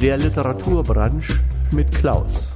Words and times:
Der 0.00 0.16
Literaturbranche 0.16 1.44
mit 1.72 1.94
Klaus. 1.94 2.50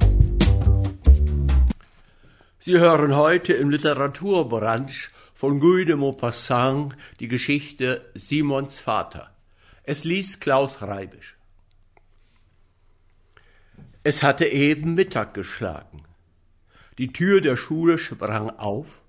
Sie 2.57 2.79
hören 2.79 3.15
heute 3.15 3.53
im 3.53 3.69
Literaturbranche 3.69 5.11
von 5.35 5.59
Guy 5.59 5.85
de 5.85 5.95
Maupassant 5.95 6.97
die 7.19 7.27
Geschichte 7.27 8.09
Simons 8.15 8.79
Vater. 8.79 9.29
Es 9.83 10.03
liest 10.03 10.41
Klaus 10.41 10.81
Reibisch. 10.81 11.37
Es 14.01 14.23
hatte 14.23 14.47
eben 14.47 14.95
Mittag 14.95 15.35
geschlagen. 15.35 16.01
Die 16.97 17.13
Tür 17.13 17.41
der 17.41 17.57
Schule 17.57 17.99
sprang 17.99 18.49
auf 18.49 19.03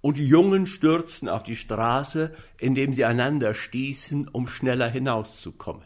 und 0.00 0.16
die 0.16 0.26
Jungen 0.26 0.66
stürzten 0.66 1.28
auf 1.28 1.44
die 1.44 1.54
Straße, 1.54 2.34
indem 2.58 2.92
sie 2.92 3.04
einander 3.04 3.54
stießen, 3.54 4.26
um 4.26 4.48
schneller 4.48 4.88
hinauszukommen. 4.88 5.84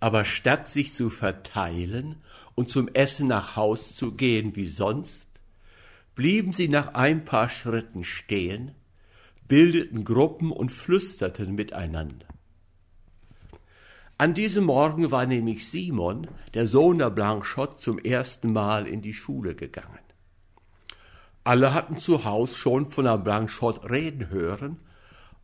Aber 0.00 0.24
statt 0.24 0.68
sich 0.68 0.94
zu 0.94 1.10
verteilen 1.10 2.16
und 2.54 2.70
zum 2.70 2.88
Essen 2.88 3.28
nach 3.28 3.56
Haus 3.56 3.94
zu 3.94 4.12
gehen 4.12 4.54
wie 4.56 4.68
sonst, 4.68 5.28
blieben 6.14 6.52
sie 6.52 6.68
nach 6.68 6.94
ein 6.94 7.24
paar 7.24 7.48
Schritten 7.48 8.04
stehen, 8.04 8.74
bildeten 9.46 10.04
Gruppen 10.04 10.52
und 10.52 10.70
flüsterten 10.70 11.54
miteinander. 11.54 12.26
An 14.20 14.34
diesem 14.34 14.64
Morgen 14.64 15.12
war 15.12 15.26
nämlich 15.26 15.68
Simon, 15.68 16.26
der 16.54 16.66
Sohn 16.66 16.98
der 16.98 17.10
Blanchot, 17.10 17.80
zum 17.80 18.00
ersten 18.00 18.52
Mal 18.52 18.88
in 18.88 19.00
die 19.00 19.14
Schule 19.14 19.54
gegangen. 19.54 20.00
Alle 21.44 21.72
hatten 21.72 21.98
zu 21.98 22.24
Haus 22.24 22.56
schon 22.56 22.86
von 22.86 23.04
der 23.04 23.16
Blanchot 23.16 23.88
reden 23.88 24.28
hören, 24.28 24.80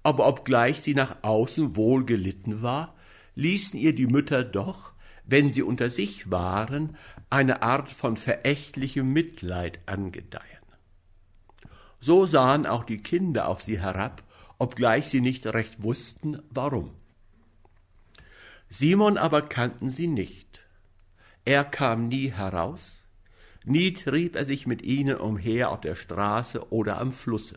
aber 0.02 0.26
obgleich 0.26 0.80
sie 0.80 0.94
nach 0.94 1.18
außen 1.22 1.76
wohl 1.76 2.04
gelitten 2.04 2.62
war, 2.62 2.96
ließen 3.34 3.78
ihr 3.78 3.94
die 3.94 4.06
Mütter 4.06 4.44
doch, 4.44 4.92
wenn 5.24 5.52
sie 5.52 5.62
unter 5.62 5.90
sich 5.90 6.30
waren, 6.30 6.96
eine 7.30 7.62
Art 7.62 7.90
von 7.90 8.16
verächtlichem 8.16 9.12
Mitleid 9.12 9.80
angedeihen. 9.86 10.44
So 12.00 12.26
sahen 12.26 12.66
auch 12.66 12.84
die 12.84 12.98
Kinder 12.98 13.48
auf 13.48 13.62
sie 13.62 13.80
herab, 13.80 14.22
obgleich 14.58 15.08
sie 15.08 15.20
nicht 15.20 15.46
recht 15.46 15.82
wussten, 15.82 16.42
warum. 16.50 16.90
Simon 18.68 19.16
aber 19.16 19.42
kannten 19.42 19.90
sie 19.90 20.06
nicht. 20.06 20.64
Er 21.44 21.64
kam 21.64 22.08
nie 22.08 22.30
heraus, 22.30 23.04
Nie 23.64 23.94
trieb 23.94 24.36
er 24.36 24.44
sich 24.44 24.66
mit 24.66 24.82
ihnen 24.82 25.16
umher 25.16 25.70
auf 25.70 25.80
der 25.80 25.94
Straße 25.94 26.70
oder 26.70 27.00
am 27.00 27.12
Flusse. 27.12 27.56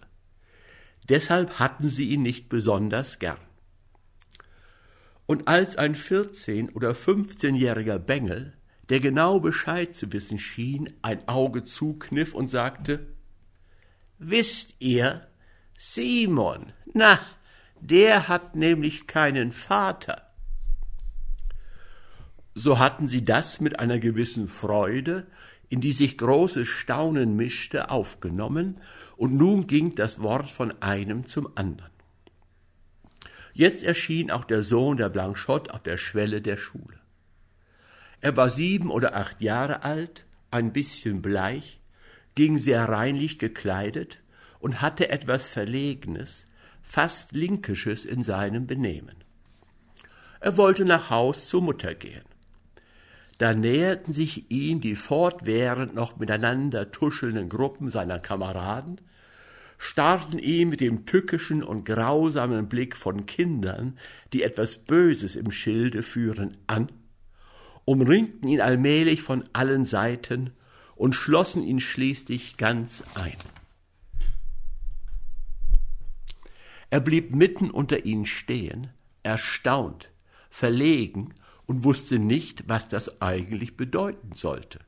Deshalb 1.10 1.60
hatten 1.60 1.90
sie 1.90 2.10
ihn 2.10 2.22
nicht 2.22 2.48
besonders 2.48 3.20
gern. 3.20 3.38
Und 5.28 5.48
als 5.48 5.76
ein 5.76 5.94
vierzehn- 5.94 6.70
oder 6.70 6.96
fünfzehnjähriger 6.96 8.00
Bengel, 8.00 8.54
der 8.90 9.02
genau 9.02 9.40
Bescheid 9.40 9.94
zu 9.94 10.12
wissen 10.14 10.40
schien, 10.40 10.94
ein 11.02 11.28
Auge 11.28 11.66
zukniff 11.66 12.34
und 12.34 12.48
sagte, 12.48 13.08
Wisst 14.20 14.76
ihr, 14.80 15.28
Simon, 15.78 16.74
na, 16.94 17.20
der 17.80 18.28
hat 18.28 18.56
nämlich 18.56 19.06
keinen 19.06 19.52
Vater. 19.52 20.34
So 22.56 22.80
hatten 22.80 23.08
sie 23.08 23.24
das 23.24 23.62
mit 23.62 23.80
einer 23.80 24.00
gewissen 24.00 24.48
Freude, 24.48 25.28
in 25.70 25.82
die 25.82 25.92
sich 25.92 26.18
großes 26.18 26.68
Staunen 26.68 27.36
mischte, 27.36 27.92
aufgenommen, 27.92 28.82
und 29.18 29.36
nun 29.36 29.68
ging 29.68 29.94
das 29.94 30.24
Wort 30.24 30.50
von 30.50 30.74
einem 30.82 31.28
zum 31.28 31.50
anderen. 31.56 31.97
Jetzt 33.58 33.82
erschien 33.82 34.30
auch 34.30 34.44
der 34.44 34.62
Sohn 34.62 34.98
der 34.98 35.10
Blanchot 35.10 35.72
auf 35.72 35.82
der 35.82 35.98
Schwelle 35.98 36.44
der 36.44 36.58
Schule. 36.58 37.00
Er 38.22 38.38
war 38.38 38.52
sieben 38.52 38.92
oder 38.92 39.16
acht 39.16 39.42
Jahre 39.42 39.84
alt, 39.84 40.28
ein 40.52 40.72
bisschen 40.72 41.24
bleich, 41.24 41.80
ging 42.36 42.60
sehr 42.60 42.88
reinlich 42.88 43.40
gekleidet 43.40 44.20
und 44.60 44.84
hatte 44.84 45.10
etwas 45.10 45.48
Verlegenes, 45.48 46.46
fast 46.84 47.32
Linkisches 47.32 48.06
in 48.06 48.24
seinem 48.24 48.68
Benehmen. 48.68 49.16
Er 50.40 50.56
wollte 50.58 50.86
nach 50.86 51.10
Haus 51.10 51.48
zur 51.48 51.64
Mutter 51.64 51.96
gehen. 51.96 52.26
Da 53.40 53.56
näherten 53.56 54.14
sich 54.14 54.52
ihm 54.52 54.82
die 54.82 54.96
fortwährend 54.96 55.96
noch 55.96 56.18
miteinander 56.18 56.92
tuschelnden 56.92 57.50
Gruppen 57.50 57.90
seiner 57.90 58.20
Kameraden, 58.20 59.02
starrten 59.78 60.40
ihn 60.40 60.70
mit 60.70 60.80
dem 60.80 61.06
tückischen 61.06 61.64
und 61.64 61.86
grausamen 61.86 62.68
Blick 62.68 62.96
von 62.96 63.26
Kindern, 63.26 63.98
die 64.34 64.44
etwas 64.44 64.78
Böses 64.78 65.36
im 65.36 65.52
Schilde 65.52 66.02
führen, 66.02 66.58
an, 66.68 66.92
umringten 67.86 68.48
ihn 68.48 68.62
allmählich 68.62 69.22
von 69.22 69.44
allen 69.54 69.86
Seiten 69.86 70.52
und 70.96 71.14
schlossen 71.14 71.64
ihn 71.64 71.80
schließlich 71.80 72.58
ganz 72.58 73.04
ein. 73.16 73.38
Er 76.90 77.02
blieb 77.02 77.36
mitten 77.36 77.70
unter 77.70 78.06
ihnen 78.06 78.26
stehen, 78.26 78.90
erstaunt, 79.24 80.10
verlegen 80.50 81.34
und 81.66 81.84
wusste 81.84 82.18
nicht, 82.18 82.68
was 82.68 82.88
das 82.88 83.22
eigentlich 83.22 83.78
bedeuten 83.78 84.32
sollte. 84.34 84.80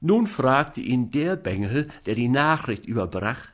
Nun 0.00 0.26
fragte 0.26 0.80
ihn 0.80 1.10
der 1.10 1.36
Bengel, 1.36 1.88
der 2.04 2.14
die 2.14 2.28
Nachricht 2.28 2.84
überbracht 2.84 3.50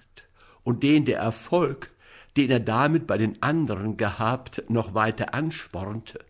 und 0.62 0.82
den 0.82 1.04
der 1.04 1.18
Erfolg, 1.18 1.90
den 2.36 2.50
er 2.50 2.60
damit 2.60 3.06
bei 3.06 3.18
den 3.18 3.42
anderen 3.42 3.96
gehabt, 3.96 4.64
noch 4.68 4.94
weiter 4.94 5.34
anspornte. 5.34 6.24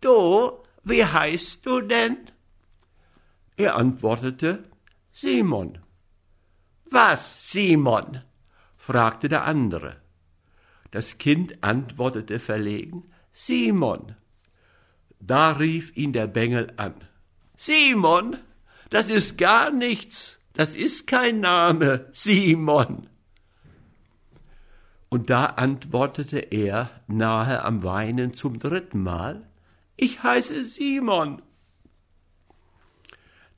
Du, 0.00 0.52
wie 0.82 1.04
heißt 1.04 1.66
du 1.66 1.80
denn? 1.80 2.16
Er 3.56 3.76
antwortete, 3.76 4.64
Simon. 5.12 5.78
Was, 6.90 7.50
Simon? 7.50 8.22
fragte 8.76 9.28
der 9.28 9.44
andere. 9.44 9.96
Das 10.90 11.18
Kind 11.18 11.62
antwortete 11.62 12.40
verlegen, 12.40 13.10
Simon. 13.32 14.16
Da 15.20 15.52
rief 15.52 15.96
ihn 15.96 16.12
der 16.12 16.26
Bengel 16.26 16.72
an. 16.78 16.94
Simon, 17.56 18.38
das 18.90 19.08
ist 19.08 19.38
gar 19.38 19.70
nichts, 19.70 20.38
das 20.52 20.74
ist 20.74 21.06
kein 21.06 21.40
Name, 21.40 22.08
Simon. 22.12 23.08
Und 25.08 25.30
da 25.30 25.46
antwortete 25.46 26.38
er, 26.38 26.90
nahe 27.06 27.64
am 27.64 27.82
Weinen 27.82 28.34
zum 28.34 28.58
dritten 28.58 29.02
Mal, 29.02 29.48
ich 29.96 30.22
heiße 30.22 30.64
Simon. 30.64 31.42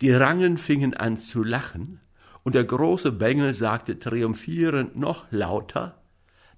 Die 0.00 0.12
Rangen 0.12 0.58
fingen 0.58 0.94
an 0.94 1.18
zu 1.18 1.42
lachen, 1.42 2.00
und 2.44 2.54
der 2.54 2.64
große 2.64 3.12
Bengel 3.12 3.54
sagte 3.54 3.98
triumphierend 3.98 4.96
noch 4.96 5.26
lauter, 5.30 6.02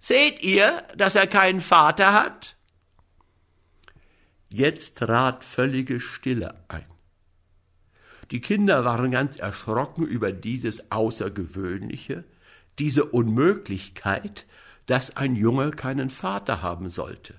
Seht 0.01 0.43
ihr, 0.43 0.83
dass 0.97 1.15
er 1.15 1.27
keinen 1.27 1.61
Vater 1.61 2.13
hat? 2.13 2.57
Jetzt 4.51 4.99
trat 4.99 5.43
völlige 5.43 5.99
Stille 5.99 6.63
ein. 6.69 6.94
Die 8.31 8.41
Kinder 8.41 8.85
waren 8.85 9.11
ganz 9.11 9.37
erschrocken 9.37 10.07
über 10.07 10.33
dieses 10.33 10.91
Außergewöhnliche, 10.91 12.25
diese 12.79 13.05
Unmöglichkeit, 13.05 14.47
dass 14.87 15.17
ein 15.17 15.37
Junge 15.37 15.71
keinen 15.71 16.11
Vater 16.11 16.63
haben 16.63 16.89
sollte. 16.89 17.34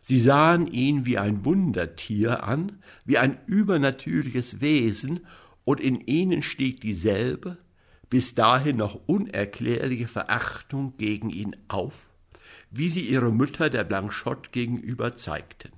Sie 0.00 0.20
sahen 0.20 0.66
ihn 0.66 1.04
wie 1.04 1.18
ein 1.18 1.44
Wundertier 1.44 2.44
an, 2.44 2.82
wie 3.04 3.18
ein 3.18 3.38
übernatürliches 3.46 4.60
Wesen, 4.60 5.20
und 5.64 5.80
in 5.80 6.00
ihnen 6.00 6.40
stieg 6.40 6.80
dieselbe, 6.80 7.58
bis 8.08 8.34
dahin 8.34 8.78
noch 8.78 9.00
unerklärliche 9.06 10.08
Verachtung 10.08 10.94
gegen 10.96 11.28
ihn 11.28 11.54
auf, 11.68 12.08
wie 12.70 12.88
sie 12.88 13.02
ihre 13.02 13.30
Mütter 13.30 13.68
der 13.68 13.84
Blanchot 13.84 14.50
gegenüber 14.50 15.18
zeigten. 15.18 15.77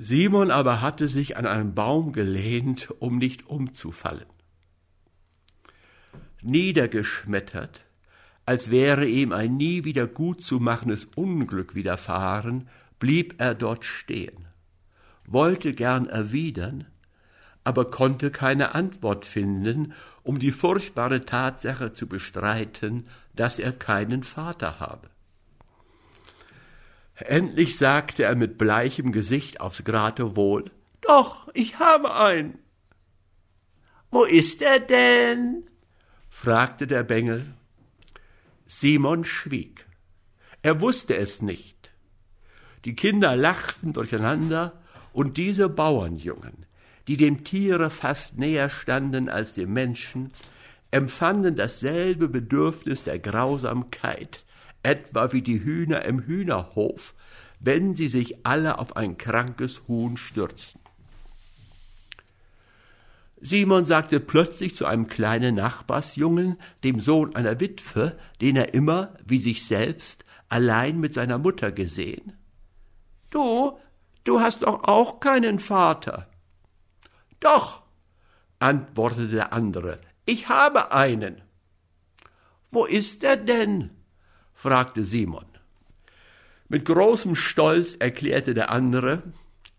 Simon 0.00 0.50
aber 0.50 0.80
hatte 0.80 1.08
sich 1.08 1.36
an 1.36 1.46
einen 1.46 1.74
Baum 1.74 2.12
gelehnt, 2.12 2.88
um 3.00 3.18
nicht 3.18 3.46
umzufallen. 3.46 4.26
Niedergeschmettert, 6.40 7.84
als 8.46 8.70
wäre 8.70 9.06
ihm 9.06 9.32
ein 9.32 9.56
nie 9.56 9.84
wieder 9.84 10.06
gut 10.06 10.42
zu 10.42 10.60
machendes 10.60 11.06
Unglück 11.16 11.74
widerfahren, 11.74 12.68
blieb 13.00 13.34
er 13.38 13.54
dort 13.54 13.84
stehen, 13.84 14.46
wollte 15.26 15.74
gern 15.74 16.06
erwidern, 16.06 16.86
aber 17.64 17.90
konnte 17.90 18.30
keine 18.30 18.74
Antwort 18.74 19.26
finden, 19.26 19.92
um 20.22 20.38
die 20.38 20.52
furchtbare 20.52 21.24
Tatsache 21.24 21.92
zu 21.92 22.06
bestreiten, 22.06 23.04
dass 23.34 23.58
er 23.58 23.72
keinen 23.72 24.22
Vater 24.22 24.78
habe. 24.78 25.10
Endlich 27.18 27.76
sagte 27.76 28.24
er 28.24 28.36
mit 28.36 28.58
bleichem 28.58 29.10
Gesicht 29.12 29.60
aufs 29.60 29.82
Geratewohl, 29.82 30.70
Doch, 31.00 31.48
ich 31.52 31.78
habe 31.78 32.14
einen. 32.14 32.58
Wo 34.10 34.24
ist 34.24 34.62
er 34.62 34.78
denn? 34.78 35.68
fragte 36.28 36.86
der 36.86 37.02
Bengel. 37.02 37.46
Simon 38.66 39.24
schwieg. 39.24 39.86
Er 40.62 40.80
wusste 40.80 41.16
es 41.16 41.42
nicht. 41.42 41.90
Die 42.84 42.94
Kinder 42.94 43.34
lachten 43.36 43.92
durcheinander, 43.92 44.80
und 45.12 45.36
diese 45.36 45.68
Bauernjungen, 45.68 46.66
die 47.08 47.16
dem 47.16 47.42
Tiere 47.42 47.90
fast 47.90 48.38
näher 48.38 48.70
standen 48.70 49.28
als 49.28 49.52
dem 49.54 49.72
Menschen, 49.72 50.32
empfanden 50.90 51.56
dasselbe 51.56 52.28
Bedürfnis 52.28 53.02
der 53.02 53.18
Grausamkeit, 53.18 54.44
etwa 54.82 55.32
wie 55.32 55.42
die 55.42 55.62
Hühner 55.62 56.04
im 56.04 56.20
Hühnerhof, 56.20 57.14
wenn 57.60 57.94
sie 57.94 58.08
sich 58.08 58.46
alle 58.46 58.78
auf 58.78 58.96
ein 58.96 59.18
krankes 59.18 59.82
Huhn 59.88 60.16
stürzten. 60.16 60.80
Simon 63.40 63.84
sagte 63.84 64.18
plötzlich 64.18 64.74
zu 64.74 64.86
einem 64.86 65.06
kleinen 65.06 65.54
Nachbarsjungen, 65.54 66.56
dem 66.82 66.98
Sohn 66.98 67.36
einer 67.36 67.60
Witwe, 67.60 68.18
den 68.40 68.56
er 68.56 68.74
immer, 68.74 69.14
wie 69.24 69.38
sich 69.38 69.64
selbst, 69.64 70.24
allein 70.48 70.98
mit 70.98 71.14
seiner 71.14 71.38
Mutter 71.38 71.70
gesehen. 71.70 72.32
Du, 73.30 73.78
du 74.24 74.40
hast 74.40 74.62
doch 74.62 74.84
auch 74.84 75.20
keinen 75.20 75.58
Vater. 75.58 76.28
Doch, 77.38 77.82
antwortete 78.58 79.28
der 79.28 79.52
andere, 79.52 80.00
ich 80.24 80.48
habe 80.48 80.92
einen. 80.92 81.40
Wo 82.70 82.84
ist 82.84 83.22
er 83.22 83.36
denn? 83.36 83.90
Fragte 84.58 85.04
Simon. 85.04 85.46
Mit 86.68 86.84
großem 86.84 87.36
Stolz 87.36 87.94
erklärte 87.94 88.54
der 88.54 88.72
andere, 88.72 89.22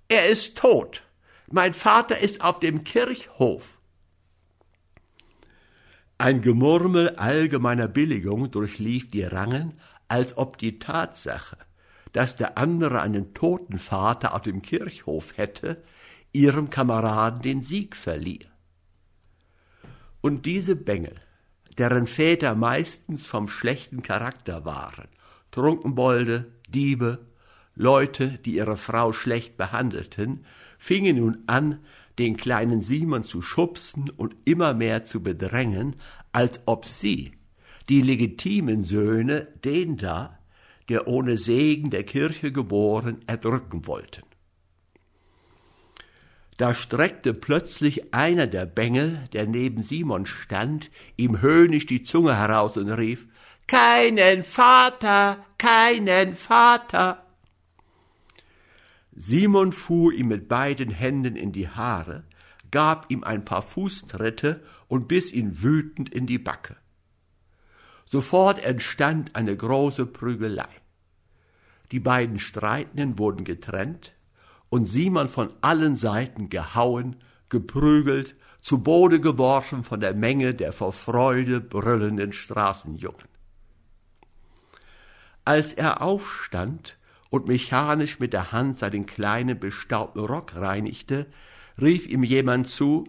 er 0.07 0.29
ist 0.29 0.57
tot. 0.57 1.03
Mein 1.51 1.73
Vater 1.73 2.19
ist 2.19 2.39
auf 2.39 2.61
dem 2.61 2.85
Kirchhof. 2.85 3.77
Ein 6.17 6.39
Gemurmel 6.39 7.09
allgemeiner 7.17 7.89
Billigung 7.89 8.51
durchlief 8.51 9.11
die 9.11 9.23
Rangen, 9.23 9.73
als 10.07 10.37
ob 10.37 10.57
die 10.57 10.79
Tatsache, 10.79 11.57
dass 12.13 12.37
der 12.37 12.57
andere 12.57 13.01
einen 13.01 13.33
toten 13.33 13.79
Vater 13.79 14.33
auf 14.33 14.43
dem 14.43 14.61
Kirchhof 14.61 15.35
hätte, 15.35 15.83
ihrem 16.31 16.69
Kameraden 16.69 17.41
den 17.41 17.61
Sieg 17.61 17.97
verlieh. 17.97 18.45
Und 20.21 20.45
diese 20.45 20.77
Bengel, 20.77 21.15
deren 21.77 22.07
Väter 22.07 22.55
meistens 22.55 23.27
vom 23.27 23.47
schlechten 23.47 24.01
Charakter 24.01 24.65
waren, 24.65 25.07
Trunkenbolde, 25.51 26.51
Diebe, 26.69 27.25
Leute, 27.75 28.39
die 28.45 28.55
ihre 28.55 28.77
Frau 28.77 29.13
schlecht 29.13 29.55
behandelten, 29.55 30.45
fingen 30.77 31.17
nun 31.17 31.43
an, 31.47 31.79
den 32.17 32.35
kleinen 32.35 32.81
Simon 32.81 33.23
zu 33.23 33.41
schubsen 33.41 34.09
und 34.09 34.35
immer 34.43 34.73
mehr 34.73 35.05
zu 35.05 35.23
bedrängen, 35.23 35.95
als 36.33 36.59
ob 36.65 36.85
sie, 36.85 37.31
die 37.87 38.01
legitimen 38.01 38.83
Söhne, 38.83 39.47
den 39.63 39.97
da, 39.97 40.37
der 40.89 41.07
ohne 41.07 41.37
Segen 41.37 41.89
der 41.89 42.03
Kirche 42.03 42.51
geboren, 42.51 43.19
erdrücken 43.27 43.87
wollten. 43.87 44.23
Da 46.59 46.73
streckte 46.73 47.33
plötzlich 47.33 48.13
einer 48.13 48.45
der 48.45 48.65
Bengel, 48.65 49.29
der 49.31 49.47
neben 49.47 49.81
Simon 49.81 50.25
stand, 50.25 50.91
ihm 51.15 51.39
höhnisch 51.39 51.85
die 51.85 52.03
Zunge 52.03 52.35
heraus 52.35 52.75
und 52.75 52.89
rief, 52.89 53.27
Keinen 53.65 54.43
Vater, 54.43 55.45
keinen 55.57 56.33
Vater. 56.33 57.25
Simon 59.15 59.71
fuhr 59.71 60.11
ihm 60.11 60.27
mit 60.27 60.49
beiden 60.49 60.89
Händen 60.89 61.37
in 61.37 61.53
die 61.53 61.69
Haare, 61.69 62.25
gab 62.71 63.09
ihm 63.09 63.23
ein 63.23 63.45
paar 63.45 63.61
Fußtritte 63.61 64.61
und 64.89 65.07
biss 65.07 65.31
ihn 65.31 65.63
wütend 65.63 66.09
in 66.09 66.27
die 66.27 66.39
Backe. 66.39 66.75
Sofort 68.03 68.61
entstand 68.61 69.33
eine 69.33 69.55
große 69.55 70.05
Prügelei. 70.07 70.67
Die 71.93 72.01
beiden 72.01 72.37
Streitenden 72.37 73.17
wurden 73.17 73.45
getrennt, 73.45 74.11
und 74.69 74.85
Simon 74.85 75.27
von 75.27 75.49
allen 75.61 75.95
Seiten 75.95 76.49
gehauen, 76.49 77.17
geprügelt, 77.49 78.35
zu 78.61 78.79
Boden 78.79 79.21
geworfen 79.21 79.83
von 79.83 80.01
der 80.01 80.13
Menge 80.13 80.53
der 80.53 80.73
vor 80.73 80.93
Freude 80.93 81.61
brüllenden 81.61 82.33
Straßenjungen. 82.33 83.27
Als 85.45 85.73
er 85.73 86.01
aufstand 86.01 86.97
und 87.29 87.47
mechanisch 87.47 88.19
mit 88.19 88.33
der 88.33 88.51
Hand 88.51 88.77
seinen 88.77 89.05
kleinen 89.05 89.59
bestaubten 89.59 90.19
Rock 90.19 90.55
reinigte, 90.55 91.27
rief 91.81 92.05
ihm 92.05 92.23
jemand 92.23 92.67
zu 92.67 93.07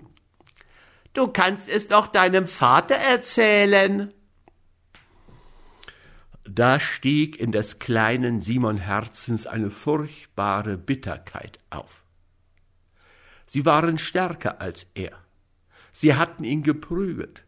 Du 1.13 1.27
kannst 1.27 1.69
es 1.69 1.89
doch 1.89 2.07
deinem 2.07 2.47
Vater 2.47 2.95
erzählen. 2.95 4.15
Da 6.53 6.81
stieg 6.81 7.39
in 7.39 7.53
des 7.53 7.79
kleinen 7.79 8.41
Simon 8.41 8.79
Herzens 8.79 9.47
eine 9.47 9.71
furchtbare 9.71 10.77
Bitterkeit 10.77 11.61
auf. 11.71 12.03
Sie 13.47 13.65
waren 13.67 13.99
stärker 13.99 14.61
als 14.61 14.89
er. 14.95 15.13
Sie 15.93 16.17
hatten 16.17 16.43
ihn 16.43 16.65
geprügelt. 16.65 17.45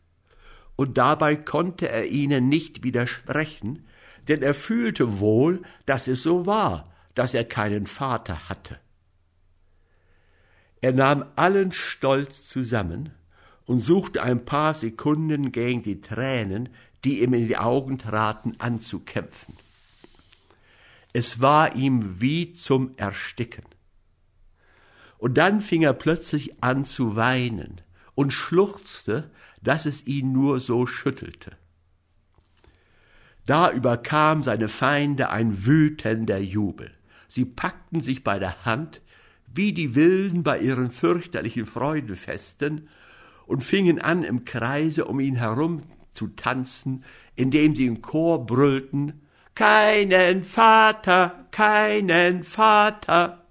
Und 0.76 0.98
dabei 0.98 1.34
konnte 1.34 1.88
er 1.88 2.06
ihnen 2.06 2.48
nicht 2.48 2.84
widersprechen, 2.84 3.88
denn 4.28 4.40
er 4.40 4.54
fühlte 4.54 5.18
wohl, 5.18 5.62
dass 5.84 6.06
es 6.06 6.22
so 6.22 6.46
war, 6.46 6.92
dass 7.16 7.34
er 7.34 7.44
keinen 7.44 7.88
Vater 7.88 8.48
hatte. 8.48 8.78
Er 10.80 10.92
nahm 10.92 11.24
allen 11.34 11.72
Stolz 11.72 12.46
zusammen 12.46 13.10
und 13.64 13.80
suchte 13.80 14.22
ein 14.22 14.44
paar 14.44 14.74
Sekunden 14.74 15.50
gegen 15.50 15.82
die 15.82 16.00
Tränen, 16.00 16.68
die 17.04 17.22
ihm 17.22 17.34
in 17.34 17.48
die 17.48 17.56
Augen 17.56 17.98
traten, 17.98 18.54
anzukämpfen. 18.58 19.56
Es 21.12 21.40
war 21.40 21.74
ihm 21.74 22.20
wie 22.20 22.52
zum 22.52 22.96
Ersticken. 22.96 23.64
Und 25.18 25.34
dann 25.34 25.60
fing 25.60 25.82
er 25.82 25.92
plötzlich 25.92 26.62
an 26.62 26.84
zu 26.84 27.16
weinen 27.16 27.80
und 28.14 28.32
schluchzte, 28.32 29.30
dass 29.62 29.86
es 29.86 30.06
ihn 30.06 30.32
nur 30.32 30.58
so 30.58 30.86
schüttelte. 30.86 31.56
Da 33.44 33.70
überkam 33.70 34.42
seine 34.42 34.68
Feinde 34.68 35.30
ein 35.30 35.66
wütender 35.66 36.38
Jubel. 36.38 36.92
Sie 37.28 37.44
packten 37.44 38.00
sich 38.00 38.24
bei 38.24 38.38
der 38.38 38.64
Hand, 38.64 39.00
wie 39.46 39.72
die 39.72 39.94
Wilden 39.94 40.42
bei 40.42 40.60
ihren 40.60 40.90
fürchterlichen 40.90 41.66
Freudenfesten, 41.66 42.88
und 43.46 43.62
fingen 43.62 44.00
an, 44.00 44.22
im 44.22 44.44
Kreise 44.44 45.04
um 45.04 45.20
ihn 45.20 45.36
herum 45.36 45.82
zu 46.14 46.28
tanzen, 46.28 47.04
indem 47.34 47.74
sie 47.74 47.86
im 47.86 48.02
Chor 48.02 48.46
brüllten 48.46 49.22
Keinen 49.54 50.44
Vater, 50.44 51.46
keinen 51.50 52.42
Vater. 52.42 53.44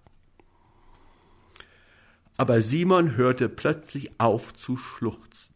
Aber 2.38 2.62
Simon 2.62 3.16
hörte 3.18 3.50
plötzlich 3.50 4.20
auf 4.20 4.54
zu 4.56 4.78
schluchzen. 4.78 5.54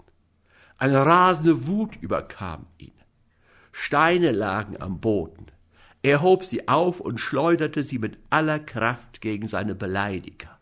Eine 0.77 1.03
rasende 1.03 1.65
Wut 1.65 1.95
überkam 1.95 2.67
ihn. 2.77 2.93
Steine 3.71 4.31
lagen 4.31 4.79
am 4.79 4.99
Boden. 4.99 5.47
Er 6.03 6.21
hob 6.21 6.43
sie 6.43 6.67
auf 6.67 6.99
und 6.99 7.19
schleuderte 7.19 7.81
sie 7.81 7.97
mit 7.97 8.19
aller 8.29 8.59
Kraft 8.59 9.21
gegen 9.21 9.47
seine 9.47 9.73
Beleidiger. 9.73 10.59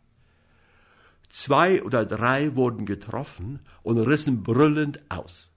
Zwei 1.29 1.84
oder 1.84 2.06
drei 2.06 2.56
wurden 2.56 2.86
getroffen 2.86 3.60
und 3.82 3.98
rissen 3.98 4.44
brüllend 4.44 5.01
aus. 5.10 5.52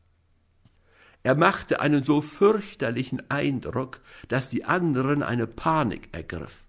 Er 1.27 1.35
machte 1.35 1.81
einen 1.81 2.05
so 2.05 2.23
fürchterlichen 2.23 3.29
Eindruck, 3.33 4.01
dass 4.29 4.49
die 4.49 4.65
anderen 4.65 5.25
eine 5.25 5.49
Panik 5.49 6.09
ergriff. 6.13 6.63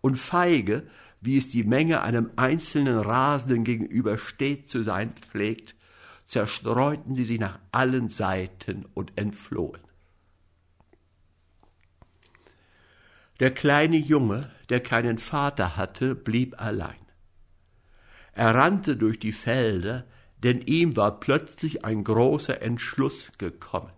Und 0.00 0.16
feige, 0.16 0.82
wie 1.20 1.38
es 1.38 1.48
die 1.48 1.62
Menge 1.62 2.02
einem 2.02 2.32
einzelnen 2.34 2.98
Rasenden 2.98 3.62
gegenübersteht 3.62 4.68
zu 4.68 4.82
sein 4.82 5.12
pflegt, 5.12 5.76
zerstreuten 6.26 7.14
sie 7.14 7.22
sich 7.22 7.38
nach 7.38 7.60
allen 7.70 8.08
Seiten 8.08 8.84
und 8.94 9.12
entflohen. 9.14 9.80
Der 13.38 13.52
kleine 13.52 13.98
Junge, 13.98 14.50
der 14.70 14.80
keinen 14.80 15.18
Vater 15.18 15.76
hatte, 15.76 16.16
blieb 16.16 16.60
allein. 16.60 17.06
Er 18.32 18.56
rannte 18.56 18.96
durch 18.96 19.20
die 19.20 19.30
Felder, 19.30 20.04
denn 20.44 20.60
ihm 20.60 20.94
war 20.94 21.20
plötzlich 21.20 21.84
ein 21.84 22.04
großer 22.04 22.60
Entschluss 22.60 23.32
gekommen. 23.38 23.92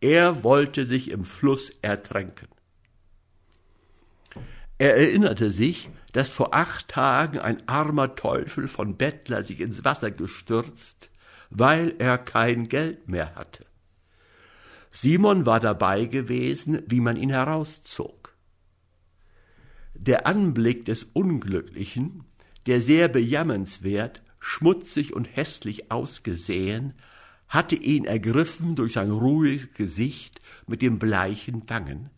Er 0.00 0.44
wollte 0.44 0.84
sich 0.84 1.10
im 1.10 1.24
Fluss 1.24 1.70
ertränken. 1.80 2.48
Er 4.76 4.96
erinnerte 4.96 5.50
sich, 5.50 5.88
dass 6.12 6.28
vor 6.28 6.54
acht 6.54 6.88
Tagen 6.88 7.38
ein 7.38 7.66
armer 7.66 8.14
Teufel 8.14 8.68
von 8.68 8.96
Bettler 8.96 9.42
sich 9.42 9.60
ins 9.60 9.84
Wasser 9.84 10.10
gestürzt, 10.10 11.10
weil 11.50 11.94
er 11.98 12.18
kein 12.18 12.68
Geld 12.68 13.08
mehr 13.08 13.34
hatte. 13.34 13.64
Simon 14.92 15.46
war 15.46 15.58
dabei 15.58 16.04
gewesen, 16.04 16.82
wie 16.86 17.00
man 17.00 17.16
ihn 17.16 17.30
herauszog. 17.30 18.34
Der 19.94 20.26
Anblick 20.26 20.84
des 20.84 21.04
Unglücklichen, 21.04 22.24
der 22.66 22.80
sehr 22.80 23.08
bejammernswert 23.08 24.22
schmutzig 24.40 25.14
und 25.14 25.24
hässlich 25.24 25.90
ausgesehen, 25.90 26.94
hatte 27.48 27.76
ihn 27.76 28.04
ergriffen 28.04 28.76
durch 28.76 28.94
sein 28.94 29.10
ruhiges 29.10 29.72
Gesicht 29.74 30.40
mit 30.66 30.82
den 30.82 30.98
bleichen 30.98 31.68
Wangen, 31.68 32.10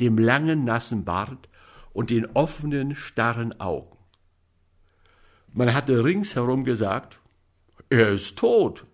dem 0.00 0.18
langen 0.18 0.64
nassen 0.64 1.04
Bart 1.04 1.48
und 1.92 2.10
den 2.10 2.26
offenen, 2.26 2.94
starren 2.94 3.58
Augen. 3.60 3.96
Man 5.52 5.74
hatte 5.74 6.04
ringsherum 6.04 6.64
gesagt, 6.64 7.18
er 7.90 8.10
ist 8.10 8.36
tot. 8.36 8.86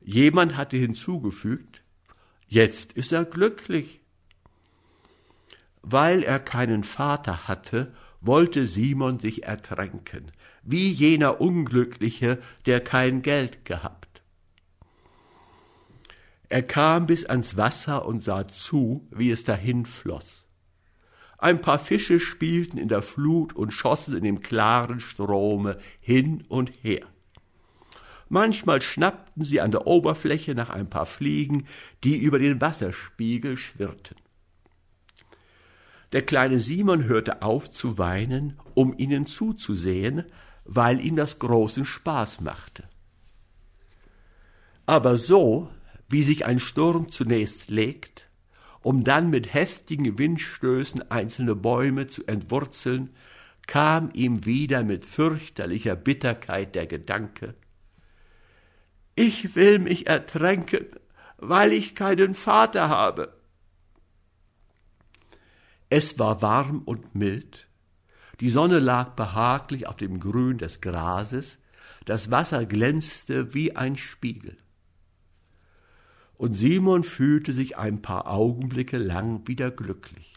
Jemand 0.00 0.56
hatte 0.56 0.76
hinzugefügt, 0.76 1.82
jetzt 2.48 2.92
ist 2.92 3.12
er 3.12 3.24
glücklich. 3.24 4.00
Weil 5.82 6.22
er 6.22 6.40
keinen 6.40 6.84
Vater 6.84 7.46
hatte, 7.48 7.94
wollte 8.20 8.66
Simon 8.66 9.18
sich 9.18 9.44
ertränken, 9.44 10.32
wie 10.62 10.88
jener 10.88 11.40
Unglückliche, 11.40 12.38
der 12.66 12.80
kein 12.80 13.22
Geld 13.22 13.64
gehabt. 13.64 14.22
Er 16.48 16.62
kam 16.62 17.06
bis 17.06 17.24
ans 17.24 17.56
Wasser 17.56 18.04
und 18.04 18.22
sah 18.22 18.46
zu, 18.46 19.08
wie 19.10 19.30
es 19.30 19.44
dahinfloß. 19.44 20.44
Ein 21.38 21.60
paar 21.60 21.78
Fische 21.78 22.20
spielten 22.20 22.78
in 22.78 22.88
der 22.88 23.02
Flut 23.02 23.54
und 23.54 23.72
schossen 23.72 24.16
in 24.16 24.22
dem 24.22 24.42
klaren 24.42 25.00
Strome 25.00 25.78
hin 26.00 26.44
und 26.48 26.70
her. 26.82 27.06
Manchmal 28.28 28.80
schnappten 28.80 29.44
sie 29.44 29.60
an 29.60 29.72
der 29.72 29.86
Oberfläche 29.86 30.54
nach 30.54 30.70
ein 30.70 30.88
paar 30.88 31.06
Fliegen, 31.06 31.66
die 32.04 32.16
über 32.16 32.38
den 32.38 32.60
Wasserspiegel 32.60 33.56
schwirrten. 33.56 34.16
Der 36.12 36.22
kleine 36.22 36.60
Simon 36.60 37.04
hörte 37.04 37.42
auf 37.42 37.70
zu 37.70 37.98
weinen, 37.98 38.58
um 38.74 38.96
ihnen 38.96 39.26
zuzusehen, 39.26 40.24
weil 40.64 41.00
ihm 41.00 41.16
das 41.16 41.38
großen 41.38 41.84
Spaß 41.84 42.40
machte. 42.40 42.84
Aber 44.86 45.16
so, 45.16 45.70
wie 46.08 46.22
sich 46.22 46.44
ein 46.46 46.58
Sturm 46.58 47.10
zunächst 47.10 47.70
legt, 47.70 48.28
um 48.82 49.04
dann 49.04 49.30
mit 49.30 49.54
heftigen 49.54 50.18
Windstößen 50.18 51.10
einzelne 51.10 51.54
Bäume 51.54 52.08
zu 52.08 52.26
entwurzeln, 52.26 53.10
kam 53.66 54.10
ihm 54.12 54.44
wieder 54.44 54.82
mit 54.82 55.06
fürchterlicher 55.06 55.94
Bitterkeit 55.94 56.74
der 56.74 56.86
Gedanke, 56.86 57.54
ich 59.14 59.54
will 59.54 59.78
mich 59.78 60.06
ertränken, 60.06 60.86
weil 61.36 61.72
ich 61.72 61.94
keinen 61.94 62.34
Vater 62.34 62.88
habe. 62.88 63.36
Es 65.90 66.18
war 66.18 66.40
warm 66.40 66.82
und 66.84 67.14
mild, 67.14 67.68
die 68.42 68.50
Sonne 68.50 68.80
lag 68.80 69.10
behaglich 69.10 69.86
auf 69.86 69.96
dem 69.96 70.18
Grün 70.18 70.58
des 70.58 70.80
Grases, 70.80 71.58
das 72.06 72.32
Wasser 72.32 72.66
glänzte 72.66 73.54
wie 73.54 73.76
ein 73.76 73.96
Spiegel. 73.96 74.56
Und 76.38 76.54
Simon 76.54 77.04
fühlte 77.04 77.52
sich 77.52 77.78
ein 77.78 78.02
paar 78.02 78.26
Augenblicke 78.26 78.98
lang 78.98 79.46
wieder 79.46 79.70
glücklich. 79.70 80.34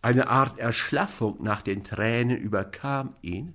Eine 0.00 0.28
Art 0.28 0.58
Erschlaffung 0.58 1.42
nach 1.42 1.60
den 1.60 1.84
Tränen 1.84 2.38
überkam 2.38 3.14
ihn, 3.20 3.54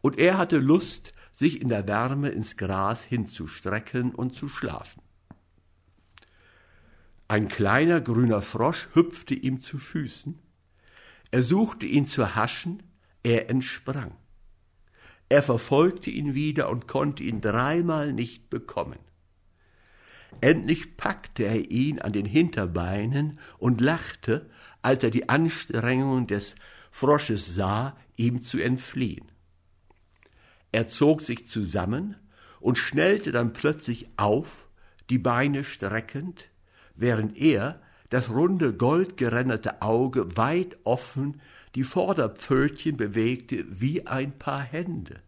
und 0.00 0.18
er 0.18 0.38
hatte 0.38 0.56
Lust, 0.56 1.12
sich 1.34 1.60
in 1.60 1.68
der 1.68 1.86
Wärme 1.86 2.30
ins 2.30 2.56
Gras 2.56 3.04
hinzustrecken 3.04 4.14
und 4.14 4.34
zu 4.34 4.48
schlafen. 4.48 5.02
Ein 7.28 7.48
kleiner 7.48 8.00
grüner 8.00 8.40
Frosch 8.40 8.88
hüpfte 8.94 9.34
ihm 9.34 9.60
zu 9.60 9.76
Füßen. 9.76 10.41
Er 11.32 11.42
suchte 11.42 11.86
ihn 11.86 12.06
zu 12.06 12.36
haschen, 12.36 12.82
er 13.22 13.50
entsprang. 13.50 14.14
Er 15.28 15.42
verfolgte 15.42 16.10
ihn 16.10 16.34
wieder 16.34 16.68
und 16.68 16.86
konnte 16.86 17.22
ihn 17.24 17.40
dreimal 17.40 18.12
nicht 18.12 18.50
bekommen. 18.50 18.98
Endlich 20.42 20.98
packte 20.98 21.44
er 21.44 21.70
ihn 21.70 22.00
an 22.00 22.12
den 22.12 22.26
Hinterbeinen 22.26 23.38
und 23.58 23.80
lachte, 23.80 24.50
als 24.82 25.02
er 25.04 25.10
die 25.10 25.30
Anstrengungen 25.30 26.26
des 26.26 26.54
Frosches 26.90 27.54
sah, 27.54 27.96
ihm 28.16 28.42
zu 28.42 28.58
entfliehen. 28.60 29.32
Er 30.70 30.88
zog 30.88 31.22
sich 31.22 31.48
zusammen 31.48 32.16
und 32.60 32.76
schnellte 32.76 33.32
dann 33.32 33.54
plötzlich 33.54 34.08
auf, 34.18 34.68
die 35.08 35.18
Beine 35.18 35.64
streckend, 35.64 36.48
während 36.94 37.36
er, 37.38 37.80
das 38.12 38.28
runde 38.28 38.74
goldgeränderte 38.74 39.80
Auge 39.80 40.36
weit 40.36 40.76
offen, 40.84 41.40
die 41.74 41.82
Vorderpfötchen 41.82 42.98
bewegte 42.98 43.64
wie 43.70 44.06
ein 44.06 44.38
paar 44.38 44.60
Hände. 44.60 45.22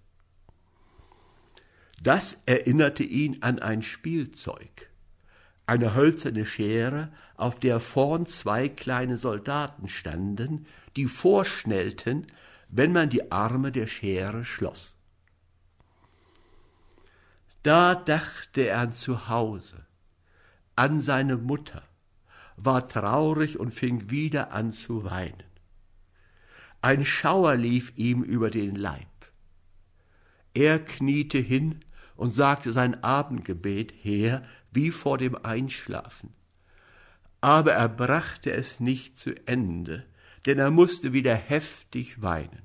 Das 2.02 2.36
erinnerte 2.44 3.02
ihn 3.02 3.42
an 3.42 3.58
ein 3.58 3.80
Spielzeug, 3.80 4.90
eine 5.64 5.94
hölzerne 5.94 6.44
Schere, 6.44 7.10
auf 7.36 7.58
der 7.58 7.80
vorn 7.80 8.26
zwei 8.26 8.68
kleine 8.68 9.16
Soldaten 9.16 9.88
standen, 9.88 10.66
die 10.96 11.06
vorschnellten, 11.06 12.26
wenn 12.68 12.92
man 12.92 13.08
die 13.08 13.32
Arme 13.32 13.72
der 13.72 13.86
Schere 13.86 14.44
schloss. 14.44 14.94
Da 17.62 17.94
dachte 17.94 18.60
er 18.60 18.80
an 18.80 18.92
zu 18.92 19.30
Hause, 19.30 19.86
an 20.76 21.00
seine 21.00 21.38
Mutter, 21.38 21.82
war 22.56 22.88
traurig 22.88 23.58
und 23.58 23.72
fing 23.72 24.10
wieder 24.10 24.52
an 24.52 24.72
zu 24.72 25.04
weinen. 25.04 25.42
Ein 26.80 27.04
Schauer 27.04 27.56
lief 27.56 27.92
ihm 27.96 28.22
über 28.22 28.50
den 28.50 28.74
Leib. 28.76 29.06
Er 30.52 30.78
kniete 30.78 31.38
hin 31.38 31.80
und 32.16 32.32
sagte 32.32 32.72
sein 32.72 33.02
Abendgebet 33.02 33.92
her, 34.02 34.42
wie 34.70 34.90
vor 34.90 35.18
dem 35.18 35.34
Einschlafen. 35.34 36.34
Aber 37.40 37.72
er 37.72 37.88
brachte 37.88 38.52
es 38.52 38.80
nicht 38.80 39.18
zu 39.18 39.34
Ende, 39.46 40.06
denn 40.46 40.58
er 40.58 40.70
musste 40.70 41.12
wieder 41.12 41.34
heftig 41.34 42.22
weinen. 42.22 42.62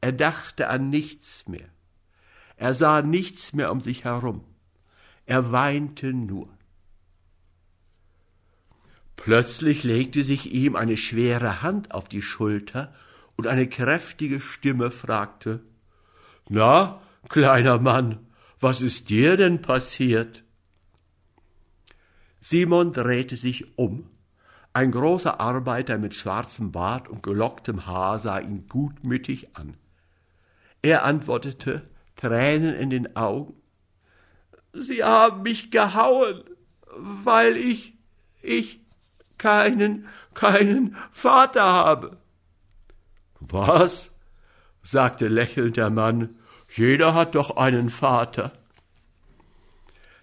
Er 0.00 0.12
dachte 0.12 0.68
an 0.68 0.90
nichts 0.90 1.46
mehr. 1.46 1.68
Er 2.56 2.74
sah 2.74 3.02
nichts 3.02 3.52
mehr 3.52 3.70
um 3.72 3.80
sich 3.80 4.04
herum. 4.04 4.44
Er 5.26 5.52
weinte 5.52 6.12
nur. 6.12 6.48
Plötzlich 9.22 9.84
legte 9.84 10.24
sich 10.24 10.52
ihm 10.54 10.76
eine 10.76 10.96
schwere 10.96 11.60
Hand 11.60 11.92
auf 11.92 12.08
die 12.08 12.22
Schulter 12.22 12.90
und 13.36 13.46
eine 13.46 13.68
kräftige 13.68 14.40
Stimme 14.40 14.90
fragte 14.90 15.62
Na, 16.48 17.02
kleiner 17.28 17.78
Mann, 17.78 18.26
was 18.60 18.80
ist 18.80 19.10
dir 19.10 19.36
denn 19.36 19.60
passiert? 19.60 20.42
Simon 22.40 22.94
drehte 22.94 23.36
sich 23.36 23.78
um. 23.78 24.08
Ein 24.72 24.90
großer 24.90 25.38
Arbeiter 25.38 25.98
mit 25.98 26.14
schwarzem 26.14 26.72
Bart 26.72 27.06
und 27.06 27.22
gelocktem 27.22 27.86
Haar 27.86 28.20
sah 28.20 28.38
ihn 28.38 28.68
gutmütig 28.68 29.54
an. 29.54 29.76
Er 30.80 31.04
antwortete, 31.04 31.90
Tränen 32.16 32.74
in 32.74 32.88
den 32.88 33.16
Augen, 33.16 33.54
Sie 34.72 35.04
haben 35.04 35.42
mich 35.42 35.70
gehauen, 35.70 36.44
weil 36.96 37.56
ich, 37.56 37.98
ich, 38.40 38.79
keinen, 39.40 40.06
keinen 40.34 40.96
Vater 41.10 41.62
habe. 41.62 42.18
Was? 43.40 44.10
sagte 44.82 45.28
lächelnd 45.28 45.76
der 45.76 45.90
Mann, 45.90 46.36
jeder 46.68 47.14
hat 47.14 47.34
doch 47.34 47.56
einen 47.56 47.88
Vater. 47.88 48.52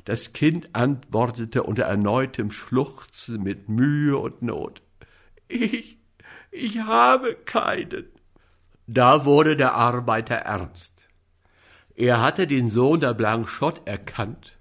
Das 0.06 0.34
Kind 0.34 0.70
antwortete 0.74 1.64
unter 1.64 1.84
erneutem 1.84 2.52
Schluchzen 2.52 3.44
mit 3.44 3.68
Mühe 3.70 4.18
und 4.18 4.42
Not. 4.42 4.82
Ich, 5.48 5.98
ich 6.52 6.80
habe 6.80 7.36
keinen. 7.36 8.06
Da 8.86 9.26
wurde 9.26 9.58
der 9.58 9.74
Arbeiter 9.74 10.36
ernst. 10.36 10.94
Er 11.96 12.22
hatte 12.22 12.46
den 12.46 12.70
Sohn 12.70 13.00
der 13.00 13.16
Blanchot 13.16 13.82
erkannt, 13.86 14.58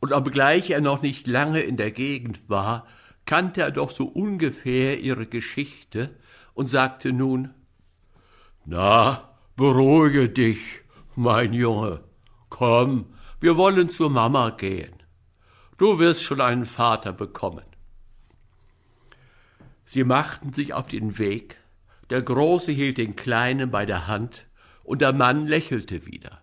und 0.00 0.12
obgleich 0.12 0.70
er 0.70 0.80
noch 0.80 1.02
nicht 1.02 1.26
lange 1.26 1.60
in 1.60 1.76
der 1.76 1.90
Gegend 1.90 2.48
war, 2.48 2.86
kannte 3.30 3.60
er 3.60 3.70
doch 3.70 3.90
so 3.90 4.06
ungefähr 4.06 4.98
ihre 4.98 5.24
Geschichte 5.24 6.16
und 6.52 6.68
sagte 6.68 7.12
nun 7.12 7.54
Na, 8.64 9.36
beruhige 9.54 10.28
dich, 10.28 10.80
mein 11.14 11.52
Junge. 11.52 12.02
Komm, 12.48 13.14
wir 13.38 13.56
wollen 13.56 13.88
zur 13.88 14.10
Mama 14.10 14.50
gehen. 14.50 14.96
Du 15.78 16.00
wirst 16.00 16.24
schon 16.24 16.40
einen 16.40 16.64
Vater 16.64 17.12
bekommen. 17.12 17.66
Sie 19.84 20.02
machten 20.02 20.52
sich 20.52 20.74
auf 20.74 20.88
den 20.88 21.16
Weg, 21.20 21.56
der 22.10 22.22
Große 22.22 22.72
hielt 22.72 22.98
den 22.98 23.14
Kleinen 23.14 23.70
bei 23.70 23.86
der 23.86 24.08
Hand, 24.08 24.48
und 24.82 25.02
der 25.02 25.12
Mann 25.12 25.46
lächelte 25.46 26.04
wieder. 26.04 26.42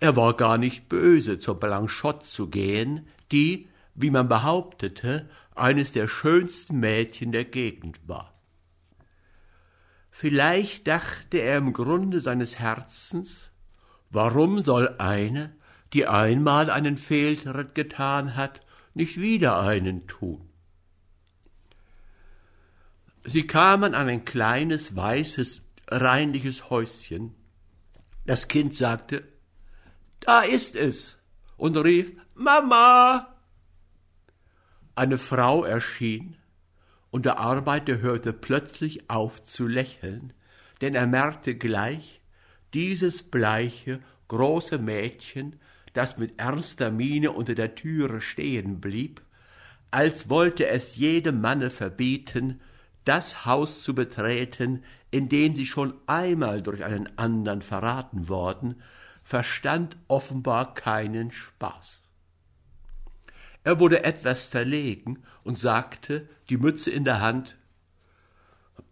Er 0.00 0.16
war 0.16 0.32
gar 0.32 0.56
nicht 0.56 0.88
böse, 0.88 1.38
zur 1.38 1.60
Blanchot 1.60 2.24
zu 2.24 2.48
gehen, 2.48 3.06
die, 3.30 3.68
wie 3.94 4.10
man 4.10 4.28
behauptete, 4.28 5.28
eines 5.58 5.92
der 5.92 6.08
schönsten 6.08 6.80
Mädchen 6.80 7.32
der 7.32 7.44
Gegend 7.44 8.00
war. 8.06 8.34
Vielleicht 10.10 10.88
dachte 10.88 11.38
er 11.38 11.58
im 11.58 11.72
Grunde 11.72 12.20
seines 12.20 12.58
Herzens, 12.58 13.50
warum 14.10 14.60
soll 14.60 14.96
eine, 14.98 15.54
die 15.92 16.06
einmal 16.06 16.70
einen 16.70 16.98
Fehltritt 16.98 17.74
getan 17.74 18.34
hat, 18.34 18.60
nicht 18.94 19.20
wieder 19.20 19.60
einen 19.60 20.06
tun? 20.06 20.48
Sie 23.24 23.46
kamen 23.46 23.94
an 23.94 24.08
ein 24.08 24.24
kleines, 24.24 24.96
weißes, 24.96 25.62
reinliches 25.86 26.70
Häuschen. 26.70 27.34
Das 28.26 28.48
Kind 28.48 28.76
sagte, 28.76 29.22
da 30.20 30.40
ist 30.40 30.74
es, 30.74 31.16
und 31.56 31.76
rief, 31.76 32.12
Mama! 32.34 33.37
Eine 34.98 35.16
Frau 35.16 35.62
erschien, 35.62 36.34
und 37.12 37.24
der 37.24 37.38
Arbeiter 37.38 38.00
hörte 38.00 38.32
plötzlich 38.32 39.08
auf 39.08 39.44
zu 39.44 39.68
lächeln, 39.68 40.32
denn 40.80 40.96
er 40.96 41.06
merkte 41.06 41.54
gleich, 41.54 42.20
dieses 42.74 43.22
bleiche, 43.22 44.00
große 44.26 44.78
Mädchen, 44.78 45.60
das 45.92 46.18
mit 46.18 46.40
ernster 46.40 46.90
Miene 46.90 47.30
unter 47.30 47.54
der 47.54 47.76
Türe 47.76 48.20
stehen 48.20 48.80
blieb, 48.80 49.20
als 49.92 50.30
wollte 50.30 50.66
es 50.66 50.96
jedem 50.96 51.40
Manne 51.40 51.70
verbieten, 51.70 52.60
das 53.04 53.46
Haus 53.46 53.84
zu 53.84 53.94
betreten, 53.94 54.82
in 55.12 55.28
dem 55.28 55.54
sie 55.54 55.66
schon 55.66 55.94
einmal 56.08 56.60
durch 56.60 56.82
einen 56.82 57.08
andern 57.16 57.62
verraten 57.62 58.28
worden, 58.28 58.82
verstand 59.22 59.96
offenbar 60.08 60.74
keinen 60.74 61.30
Spaß. 61.30 62.02
Er 63.68 63.80
wurde 63.80 64.02
etwas 64.02 64.44
verlegen 64.44 65.22
und 65.44 65.58
sagte, 65.58 66.26
die 66.48 66.56
Mütze 66.56 66.90
in 66.90 67.04
der 67.04 67.20
Hand, 67.20 67.58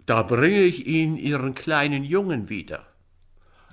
da 0.05 0.23
bringe 0.23 0.65
ich 0.65 0.87
Ihnen 0.87 1.17
Ihren 1.17 1.55
kleinen 1.55 2.05
Jungen 2.05 2.51
wieder. 2.51 2.87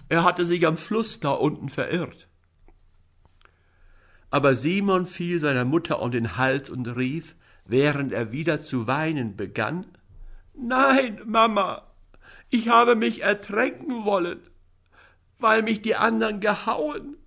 Er 0.07 0.23
hatte 0.23 0.45
sich 0.45 0.65
am 0.65 0.77
Fluss 0.77 1.19
da 1.19 1.31
unten 1.31 1.67
verirrt. 1.67 2.29
Aber 4.29 4.55
Simon 4.55 5.05
fiel 5.05 5.41
seiner 5.41 5.65
Mutter 5.65 6.01
um 6.01 6.09
den 6.09 6.37
Hals 6.37 6.69
und 6.69 6.87
rief, 6.87 7.35
während 7.65 8.13
er 8.13 8.31
wieder 8.31 8.63
zu 8.63 8.87
weinen 8.87 9.35
begann, 9.35 9.85
Nein, 10.53 11.19
Mama, 11.25 11.85
ich 12.49 12.69
habe 12.69 12.95
mich 12.95 13.23
ertränken 13.23 14.05
wollen, 14.05 14.39
weil 15.37 15.63
mich 15.63 15.81
die 15.81 15.97
anderen 15.97 16.39
gehauen, 16.39 17.17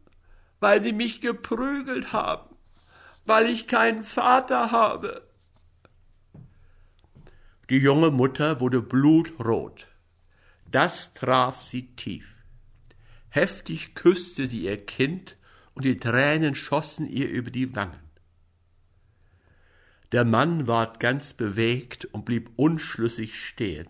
weil 0.61 0.83
sie 0.83 0.95
mich 0.95 1.21
geprügelt 1.21 2.15
haben, 2.15 2.56
weil 3.27 3.51
ich 3.51 3.67
keinen 3.67 4.05
Vater 4.05 4.71
habe. 4.71 5.23
Die 7.69 7.79
junge 7.79 8.11
Mutter 8.11 8.61
wurde 8.61 8.81
blutrot. 8.81 9.89
Das 10.71 11.13
traf 11.15 11.63
sie 11.63 11.95
tief. 11.97 12.27
Heftig 13.29 13.95
küsste 13.95 14.47
sie 14.47 14.61
ihr 14.61 14.85
Kind 14.85 15.37
und 15.75 15.85
die 15.85 15.99
Tränen 15.99 16.55
schossen 16.55 17.07
ihr 17.09 17.29
über 17.29 17.51
die 17.51 17.75
Wangen. 17.75 18.07
Der 20.13 20.25
Mann 20.25 20.69
ward 20.69 21.01
ganz 21.01 21.35
bewegt 21.35 22.05
und 22.07 22.25
blieb 22.25 22.51
unschlüssig 22.57 23.45
stehen. 23.45 23.89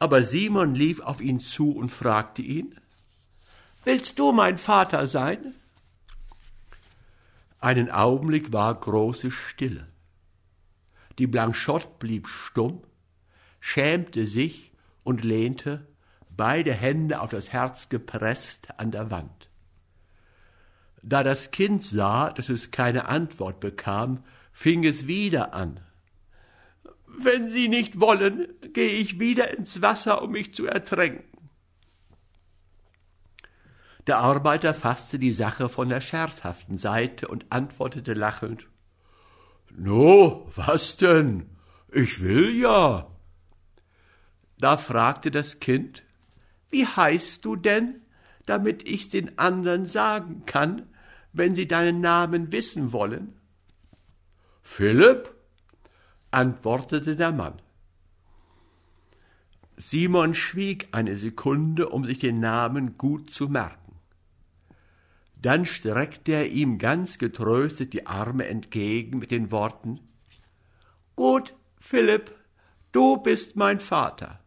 Aber 0.00 0.22
Simon 0.22 0.74
lief 0.74 1.00
auf 1.00 1.20
ihn 1.20 1.38
zu 1.40 1.70
und 1.72 1.90
fragte 1.90 2.42
ihn, 2.42 2.74
Willst 3.84 4.18
du 4.18 4.32
mein 4.32 4.58
Vater 4.58 5.06
sein? 5.06 5.54
Einen 7.60 7.90
Augenblick 7.90 8.52
war 8.52 8.74
große 8.74 9.30
Stille. 9.30 9.86
Die 11.18 11.26
Blanchotte 11.26 11.88
blieb 11.98 12.26
stumm, 12.26 12.82
schämte 13.60 14.24
sich 14.24 14.72
und 15.04 15.22
lehnte, 15.24 15.86
beide 16.34 16.72
Hände 16.72 17.20
auf 17.20 17.30
das 17.30 17.52
Herz 17.52 17.90
gepresst, 17.90 18.68
an 18.78 18.90
der 18.90 19.10
Wand. 19.10 19.50
Da 21.02 21.22
das 21.22 21.50
Kind 21.50 21.84
sah, 21.84 22.30
dass 22.30 22.48
es 22.48 22.70
keine 22.70 23.06
Antwort 23.06 23.60
bekam, 23.60 24.24
fing 24.52 24.84
es 24.84 25.06
wieder 25.06 25.52
an. 25.52 25.80
Wenn 27.06 27.48
Sie 27.48 27.68
nicht 27.68 28.00
wollen, 28.00 28.48
gehe 28.72 28.92
ich 28.92 29.18
wieder 29.18 29.56
ins 29.56 29.82
Wasser, 29.82 30.22
um 30.22 30.32
mich 30.32 30.54
zu 30.54 30.66
ertränken. 30.66 31.29
Der 34.10 34.18
Arbeiter 34.18 34.74
fasste 34.74 35.20
die 35.20 35.32
Sache 35.32 35.68
von 35.68 35.88
der 35.88 36.00
scherzhaften 36.00 36.78
Seite 36.78 37.28
und 37.28 37.46
antwortete 37.50 38.12
lachend 38.12 38.66
No, 39.70 40.50
was 40.56 40.96
denn? 40.96 41.48
Ich 41.92 42.20
will 42.20 42.60
ja. 42.60 43.06
Da 44.58 44.76
fragte 44.78 45.30
das 45.30 45.60
Kind 45.60 46.02
Wie 46.70 46.84
heißt 46.84 47.44
du 47.44 47.54
denn, 47.54 48.00
damit 48.46 48.82
ich's 48.88 49.10
den 49.10 49.38
anderen 49.38 49.86
sagen 49.86 50.42
kann, 50.44 50.88
wenn 51.32 51.54
sie 51.54 51.68
deinen 51.68 52.00
Namen 52.00 52.50
wissen 52.50 52.90
wollen? 52.90 53.38
Philipp, 54.60 55.32
antwortete 56.32 57.14
der 57.14 57.30
Mann. 57.30 57.62
Simon 59.76 60.34
schwieg 60.34 60.88
eine 60.90 61.14
Sekunde, 61.14 61.90
um 61.90 62.04
sich 62.04 62.18
den 62.18 62.40
Namen 62.40 62.98
gut 62.98 63.32
zu 63.32 63.48
merken. 63.48 63.79
Dann 65.42 65.64
streckte 65.64 66.32
er 66.32 66.48
ihm 66.48 66.78
ganz 66.78 67.18
getröstet 67.18 67.92
die 67.94 68.06
Arme 68.06 68.46
entgegen 68.46 69.18
mit 69.18 69.30
den 69.30 69.50
Worten 69.50 70.00
Gut, 71.20 71.54
Philipp, 71.78 72.34
du 72.92 73.18
bist 73.18 73.54
mein 73.54 73.78
Vater. 73.78 74.40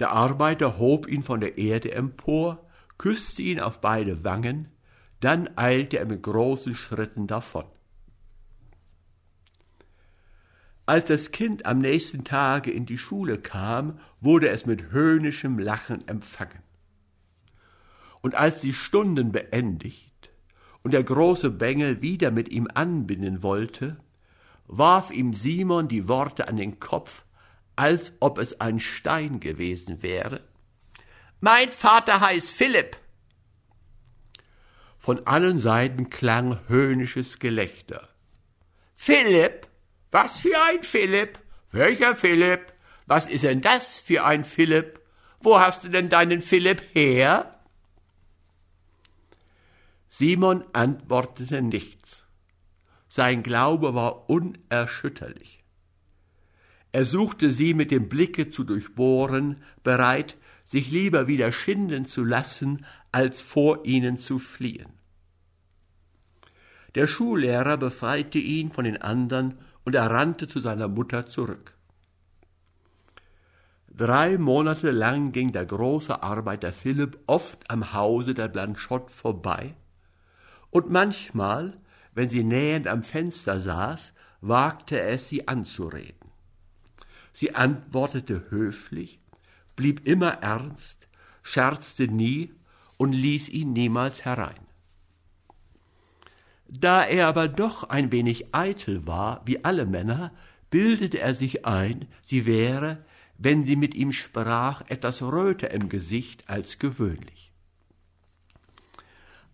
Der 0.00 0.10
Arbeiter 0.10 0.78
hob 0.78 1.06
ihn 1.06 1.22
von 1.22 1.38
der 1.38 1.58
Erde 1.58 1.92
empor, 1.92 2.68
küsste 2.98 3.42
ihn 3.42 3.60
auf 3.60 3.80
beide 3.80 4.24
Wangen, 4.24 4.68
dann 5.20 5.48
eilte 5.56 5.98
er 5.98 6.06
mit 6.06 6.24
großen 6.24 6.74
Schritten 6.74 7.28
davon. 7.28 7.66
Als 10.86 11.04
das 11.04 11.30
Kind 11.30 11.66
am 11.66 11.78
nächsten 11.78 12.24
Tage 12.24 12.72
in 12.72 12.84
die 12.84 12.98
Schule 12.98 13.38
kam, 13.38 14.00
wurde 14.20 14.48
es 14.48 14.66
mit 14.66 14.90
höhnischem 14.90 15.60
Lachen 15.60 16.08
empfangen. 16.08 16.63
Und 18.24 18.34
als 18.34 18.62
die 18.62 18.72
Stunden 18.72 19.32
beendigt 19.32 20.30
und 20.82 20.94
der 20.94 21.02
große 21.02 21.50
Bengel 21.50 22.00
wieder 22.00 22.30
mit 22.30 22.48
ihm 22.48 22.66
anbinden 22.72 23.42
wollte, 23.42 23.98
warf 24.66 25.10
ihm 25.10 25.34
Simon 25.34 25.88
die 25.88 26.08
Worte 26.08 26.48
an 26.48 26.56
den 26.56 26.80
Kopf, 26.80 27.26
als 27.76 28.14
ob 28.20 28.38
es 28.38 28.62
ein 28.62 28.80
Stein 28.80 29.40
gewesen 29.40 30.02
wäre. 30.02 30.40
Mein 31.40 31.70
Vater 31.70 32.22
heißt 32.22 32.48
Philipp. 32.48 32.96
Von 34.96 35.26
allen 35.26 35.58
Seiten 35.58 36.08
klang 36.08 36.60
höhnisches 36.66 37.38
Gelächter. 37.38 38.08
Philipp? 38.94 39.66
Was 40.10 40.40
für 40.40 40.58
ein 40.70 40.82
Philipp? 40.82 41.40
Welcher 41.72 42.16
Philipp? 42.16 42.72
Was 43.06 43.26
ist 43.26 43.44
denn 43.44 43.60
das 43.60 43.98
für 43.98 44.24
ein 44.24 44.44
Philipp? 44.44 44.98
Wo 45.40 45.60
hast 45.60 45.84
du 45.84 45.90
denn 45.90 46.08
deinen 46.08 46.40
Philipp 46.40 46.82
her? 46.94 47.53
Simon 50.16 50.62
antwortete 50.72 51.60
nichts. 51.60 52.22
Sein 53.08 53.42
Glaube 53.42 53.96
war 53.96 54.30
unerschütterlich. 54.30 55.64
Er 56.92 57.04
suchte 57.04 57.50
sie 57.50 57.74
mit 57.74 57.90
dem 57.90 58.08
Blicke 58.08 58.48
zu 58.48 58.62
durchbohren, 58.62 59.56
bereit, 59.82 60.36
sich 60.64 60.92
lieber 60.92 61.26
wieder 61.26 61.50
schinden 61.50 62.04
zu 62.04 62.22
lassen, 62.22 62.86
als 63.10 63.40
vor 63.40 63.84
ihnen 63.86 64.16
zu 64.16 64.38
fliehen. 64.38 64.86
Der 66.94 67.08
Schullehrer 67.08 67.76
befreite 67.76 68.38
ihn 68.38 68.70
von 68.70 68.84
den 68.84 69.02
anderen 69.02 69.58
und 69.84 69.96
er 69.96 70.08
rannte 70.08 70.46
zu 70.46 70.60
seiner 70.60 70.86
Mutter 70.86 71.26
zurück. 71.26 71.74
Drei 73.88 74.38
Monate 74.38 74.92
lang 74.92 75.32
ging 75.32 75.50
der 75.50 75.66
große 75.66 76.22
Arbeiter 76.22 76.72
Philipp 76.72 77.18
oft 77.26 77.68
am 77.68 77.92
Hause 77.92 78.34
der 78.34 78.46
Blanchotte 78.46 79.12
vorbei, 79.12 79.74
und 80.74 80.90
manchmal, 80.90 81.78
wenn 82.14 82.28
sie 82.28 82.42
nähend 82.42 82.88
am 82.88 83.04
Fenster 83.04 83.60
saß, 83.60 84.12
wagte 84.40 84.98
er 84.98 85.10
es, 85.10 85.28
sie 85.28 85.46
anzureden. 85.46 86.32
Sie 87.32 87.54
antwortete 87.54 88.50
höflich, 88.50 89.20
blieb 89.76 90.04
immer 90.04 90.42
ernst, 90.42 91.06
scherzte 91.44 92.08
nie 92.08 92.52
und 92.96 93.12
ließ 93.12 93.50
ihn 93.50 93.72
niemals 93.72 94.24
herein. 94.24 94.66
Da 96.66 97.04
er 97.04 97.28
aber 97.28 97.46
doch 97.46 97.84
ein 97.84 98.10
wenig 98.10 98.52
eitel 98.52 99.06
war, 99.06 99.42
wie 99.44 99.64
alle 99.64 99.86
Männer, 99.86 100.32
bildete 100.70 101.20
er 101.20 101.36
sich 101.36 101.64
ein, 101.66 102.08
sie 102.26 102.46
wäre, 102.46 103.04
wenn 103.38 103.62
sie 103.62 103.76
mit 103.76 103.94
ihm 103.94 104.10
sprach, 104.10 104.82
etwas 104.88 105.22
röter 105.22 105.70
im 105.70 105.88
Gesicht 105.88 106.48
als 106.48 106.80
gewöhnlich. 106.80 107.53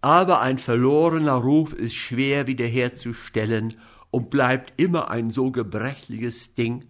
Aber 0.01 0.41
ein 0.41 0.59
verlorener 0.59 1.35
Ruf 1.35 1.73
ist 1.73 1.95
schwer 1.95 2.47
wiederherzustellen 2.47 3.75
und 4.11 4.31
bleibt 4.31 4.73
immer 4.81 5.11
ein 5.11 5.31
so 5.31 5.51
gebrechliches 5.51 6.55
Ding, 6.55 6.87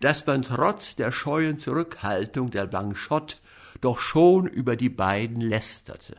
dass 0.00 0.26
man 0.26 0.42
trotz 0.42 0.96
der 0.96 1.12
scheuen 1.12 1.58
Zurückhaltung 1.58 2.50
der 2.50 2.66
Blanchotte 2.66 3.36
doch 3.80 3.98
schon 3.98 4.46
über 4.46 4.76
die 4.76 4.88
beiden 4.88 5.40
lästerte. 5.40 6.16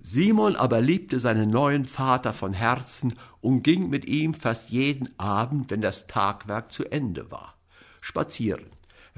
Simon 0.00 0.54
aber 0.54 0.82
liebte 0.82 1.18
seinen 1.18 1.48
neuen 1.48 1.86
Vater 1.86 2.34
von 2.34 2.52
Herzen 2.52 3.14
und 3.40 3.62
ging 3.62 3.88
mit 3.88 4.04
ihm 4.04 4.34
fast 4.34 4.68
jeden 4.70 5.18
Abend, 5.18 5.70
wenn 5.70 5.80
das 5.80 6.06
Tagwerk 6.06 6.72
zu 6.72 6.84
Ende 6.84 7.30
war, 7.30 7.56
spazieren. 8.02 8.66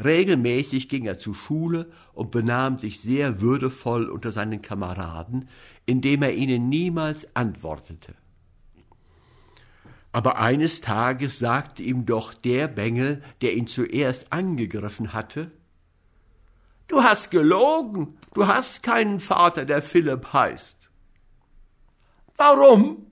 Regelmäßig 0.03 0.89
ging 0.89 1.07
er 1.07 1.19
zur 1.19 1.35
Schule 1.35 1.91
und 2.13 2.31
benahm 2.31 2.79
sich 2.79 3.01
sehr 3.01 3.41
würdevoll 3.41 4.11
unter 4.11 4.31
seinen 4.31 4.61
Kameraden, 4.61 5.49
indem 5.87 6.23
er 6.23 6.35
ihnen 6.35 6.69
niemals 6.69 7.35
antwortete. 7.35 8.15
Aber 10.13 10.39
eines 10.39 10.81
Tages 10.81 11.39
sagte 11.39 11.83
ihm 11.83 12.07
doch 12.07 12.35
der 12.35 12.69
Bengel, 12.69 13.23
der 13.41 13.55
ihn 13.55 13.67
zuerst 13.67 14.33
angegriffen 14.33 15.13
hatte, 15.13 15.51
Du 16.89 17.03
hast 17.03 17.31
gelogen, 17.31 18.17
du 18.35 18.47
hast 18.47 18.83
keinen 18.83 19.19
Vater, 19.19 19.65
der 19.65 19.83
Philipp 19.83 20.33
heißt. 20.33 20.77
Warum? 22.37 23.11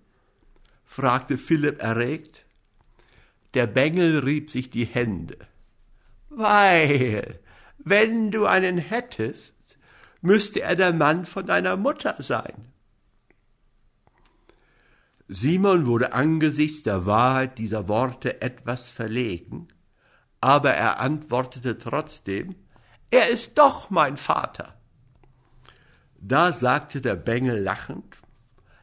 fragte 0.84 1.38
Philipp 1.38 1.82
erregt. 1.82 2.44
Der 3.54 3.66
Bengel 3.66 4.20
rieb 4.20 4.50
sich 4.50 4.70
die 4.70 4.84
Hände. 4.84 5.38
Weil, 6.36 7.40
wenn 7.78 8.30
du 8.30 8.46
einen 8.46 8.78
hättest, 8.78 9.54
müsste 10.20 10.62
er 10.62 10.74
der 10.74 10.92
Mann 10.92 11.26
von 11.26 11.46
deiner 11.46 11.76
Mutter 11.76 12.16
sein. 12.18 12.72
Simon 15.28 15.86
wurde 15.86 16.12
angesichts 16.12 16.82
der 16.82 17.06
Wahrheit 17.06 17.58
dieser 17.58 17.88
Worte 17.88 18.42
etwas 18.42 18.90
verlegen, 18.90 19.68
aber 20.40 20.72
er 20.74 21.00
antwortete 21.00 21.78
trotzdem, 21.78 22.56
er 23.10 23.28
ist 23.28 23.56
doch 23.56 23.90
mein 23.90 24.16
Vater. 24.16 24.74
Da 26.16 26.52
sagte 26.52 27.00
der 27.00 27.16
Bengel 27.16 27.58
lachend, 27.58 28.16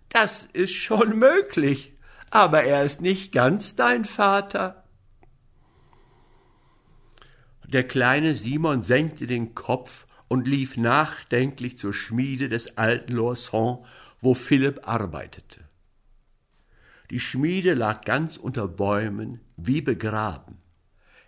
das 0.10 0.46
ist 0.54 0.74
schon 0.74 1.20
möglich, 1.20 1.98
aber 2.30 2.64
er 2.64 2.84
ist 2.84 3.02
nicht 3.02 3.34
ganz 3.34 3.76
dein 3.76 4.06
Vater. 4.06 4.81
Der 7.68 7.84
kleine 7.88 8.36
Simon 8.36 8.84
senkte 8.84 9.28
den 9.28 9.56
Kopf 9.56 10.06
und 10.28 10.48
lief 10.48 10.78
nachdenklich 10.78 11.78
zur 11.78 11.94
Schmiede 11.94 12.50
des 12.50 12.78
alten 12.78 13.14
Lorson, 13.14 13.86
wo 14.20 14.34
Philipp 14.34 14.88
arbeitete. 14.88 15.62
Die 17.10 17.20
Schmiede 17.20 17.74
lag 17.74 18.06
ganz 18.06 18.38
unter 18.38 18.68
Bäumen, 18.68 19.42
wie 19.58 19.82
begraben. 19.82 20.60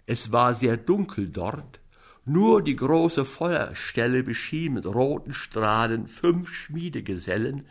Es 0.05 0.31
war 0.31 0.53
sehr 0.53 0.77
dunkel 0.77 1.29
dort, 1.29 1.81
nur 2.25 2.61
die 2.61 2.77
große 2.77 3.25
Feuerstelle 3.25 4.23
beschien 4.23 4.75
mit 4.75 4.85
roten 4.85 5.33
Strahlen 5.33 6.07
fünf 6.07 6.53
Schmiedegesellen, 6.53 7.67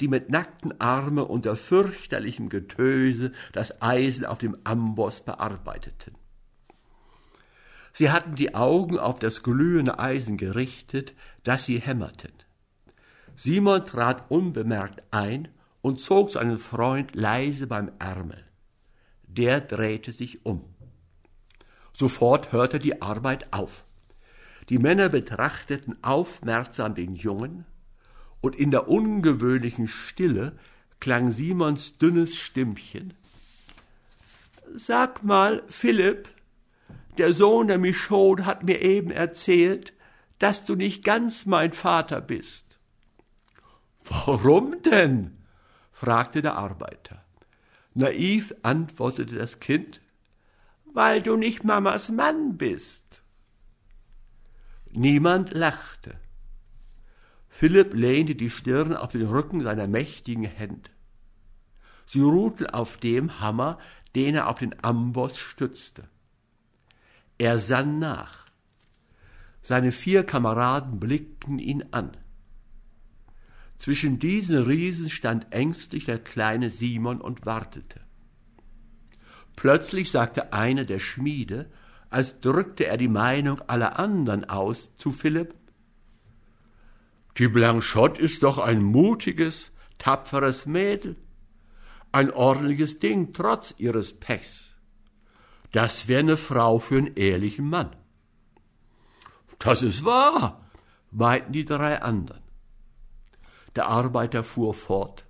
die 0.00 0.06
mit 0.06 0.30
nackten 0.30 0.80
Armen 0.80 1.24
unter 1.24 1.56
fürchterlichem 1.56 2.48
Getöse 2.48 3.32
das 3.52 3.82
Eisen 3.82 4.24
auf 4.24 4.38
dem 4.38 4.56
Amboss 4.62 5.24
bearbeiteten. 5.24 6.14
Sie 7.98 8.12
hatten 8.12 8.36
die 8.36 8.54
Augen 8.54 8.96
auf 8.96 9.18
das 9.18 9.42
glühende 9.42 9.98
Eisen 9.98 10.36
gerichtet, 10.36 11.14
das 11.42 11.64
sie 11.64 11.80
hämmerten. 11.80 12.30
Simon 13.34 13.82
trat 13.82 14.30
unbemerkt 14.30 15.02
ein 15.10 15.48
und 15.80 15.98
zog 15.98 16.30
seinen 16.30 16.58
Freund 16.58 17.16
leise 17.16 17.66
beim 17.66 17.90
Ärmel. 17.98 18.44
Der 19.26 19.60
drehte 19.60 20.12
sich 20.12 20.46
um. 20.46 20.62
Sofort 21.92 22.52
hörte 22.52 22.78
die 22.78 23.02
Arbeit 23.02 23.52
auf. 23.52 23.82
Die 24.68 24.78
Männer 24.78 25.08
betrachteten 25.08 25.98
aufmerksam 26.00 26.94
den 26.94 27.16
Jungen, 27.16 27.64
und 28.40 28.54
in 28.54 28.70
der 28.70 28.86
ungewöhnlichen 28.86 29.88
Stille 29.88 30.56
klang 31.00 31.32
Simons 31.32 31.98
dünnes 31.98 32.36
Stimmchen. 32.36 33.14
Sag 34.76 35.24
mal, 35.24 35.64
Philipp, 35.66 36.28
der 37.18 37.32
Sohn 37.32 37.68
der 37.68 37.78
Michaud 37.78 38.44
hat 38.44 38.62
mir 38.64 38.80
eben 38.80 39.10
erzählt, 39.10 39.92
dass 40.38 40.64
du 40.64 40.74
nicht 40.74 41.04
ganz 41.04 41.46
mein 41.46 41.72
Vater 41.72 42.20
bist. 42.20 42.78
Warum 44.04 44.82
denn? 44.82 45.36
fragte 45.92 46.42
der 46.42 46.54
Arbeiter. 46.54 47.24
Naiv 47.94 48.54
antwortete 48.62 49.36
das 49.36 49.58
Kind, 49.58 50.00
weil 50.84 51.20
du 51.22 51.36
nicht 51.36 51.64
Mamas 51.64 52.08
Mann 52.08 52.56
bist. 52.56 53.22
Niemand 54.90 55.52
lachte. 55.52 56.18
Philipp 57.48 57.94
lehnte 57.94 58.36
die 58.36 58.50
Stirn 58.50 58.94
auf 58.94 59.12
den 59.12 59.26
Rücken 59.26 59.62
seiner 59.62 59.88
mächtigen 59.88 60.44
Hände. 60.44 60.90
Sie 62.06 62.20
ruhten 62.20 62.66
auf 62.66 62.96
dem 62.98 63.40
Hammer, 63.40 63.78
den 64.14 64.36
er 64.36 64.48
auf 64.48 64.60
den 64.60 64.82
Amboss 64.82 65.36
stützte. 65.38 66.08
Er 67.38 67.58
sann 67.58 67.98
nach. 67.98 68.46
Seine 69.62 69.92
vier 69.92 70.24
Kameraden 70.24 71.00
blickten 71.00 71.58
ihn 71.58 71.84
an. 71.92 72.16
Zwischen 73.78 74.18
diesen 74.18 74.64
Riesen 74.64 75.08
stand 75.08 75.52
ängstlich 75.52 76.04
der 76.04 76.18
kleine 76.18 76.68
Simon 76.68 77.20
und 77.20 77.46
wartete. 77.46 78.00
Plötzlich 79.54 80.10
sagte 80.10 80.52
einer 80.52 80.84
der 80.84 80.98
Schmiede, 80.98 81.70
als 82.10 82.40
drückte 82.40 82.86
er 82.86 82.96
die 82.96 83.08
Meinung 83.08 83.60
aller 83.68 83.98
anderen 83.98 84.48
aus, 84.48 84.96
zu 84.96 85.12
Philipp 85.12 85.54
die 87.38 87.46
Blanchotte 87.46 88.20
ist 88.20 88.42
doch 88.42 88.58
ein 88.58 88.82
mutiges, 88.82 89.70
tapferes 89.98 90.66
Mädel, 90.66 91.14
ein 92.10 92.32
ordentliches 92.32 92.98
Ding 92.98 93.32
trotz 93.32 93.74
ihres 93.78 94.12
Pechs. 94.12 94.67
Das 95.72 96.08
wäre 96.08 96.20
eine 96.20 96.36
Frau 96.36 96.78
für 96.78 96.98
einen 96.98 97.16
ehrlichen 97.16 97.68
Mann. 97.68 97.94
Das 99.58 99.82
ist 99.82 100.04
wahr, 100.04 100.68
meinten 101.10 101.52
die 101.52 101.64
drei 101.64 102.00
anderen. 102.00 102.42
Der 103.76 103.86
Arbeiter 103.86 104.44
fuhr 104.44 104.72
fort. 104.72 105.24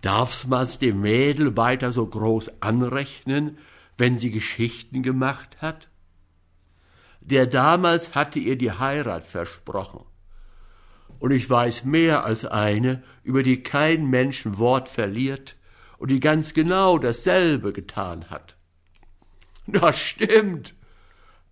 Darf's 0.00 0.46
man's 0.46 0.78
dem 0.78 1.00
Mädel 1.00 1.56
weiter 1.56 1.92
so 1.92 2.06
groß 2.06 2.62
anrechnen, 2.62 3.58
wenn 3.96 4.18
sie 4.18 4.30
Geschichten 4.30 5.02
gemacht 5.02 5.56
hat? 5.62 5.88
Der 7.20 7.46
damals 7.46 8.14
hatte 8.14 8.38
ihr 8.38 8.58
die 8.58 8.72
Heirat 8.72 9.24
versprochen 9.24 10.04
und 11.20 11.30
ich 11.30 11.48
weiß 11.48 11.84
mehr 11.84 12.24
als 12.24 12.44
eine, 12.44 13.02
über 13.22 13.42
die 13.42 13.62
kein 13.62 14.10
Mensch 14.10 14.44
Wort 14.44 14.90
verliert 14.90 15.56
und 15.96 16.10
die 16.10 16.20
ganz 16.20 16.52
genau 16.52 16.98
dasselbe 16.98 17.72
getan 17.72 18.28
hat. 18.28 18.53
Das 19.66 19.98
stimmt, 19.98 20.74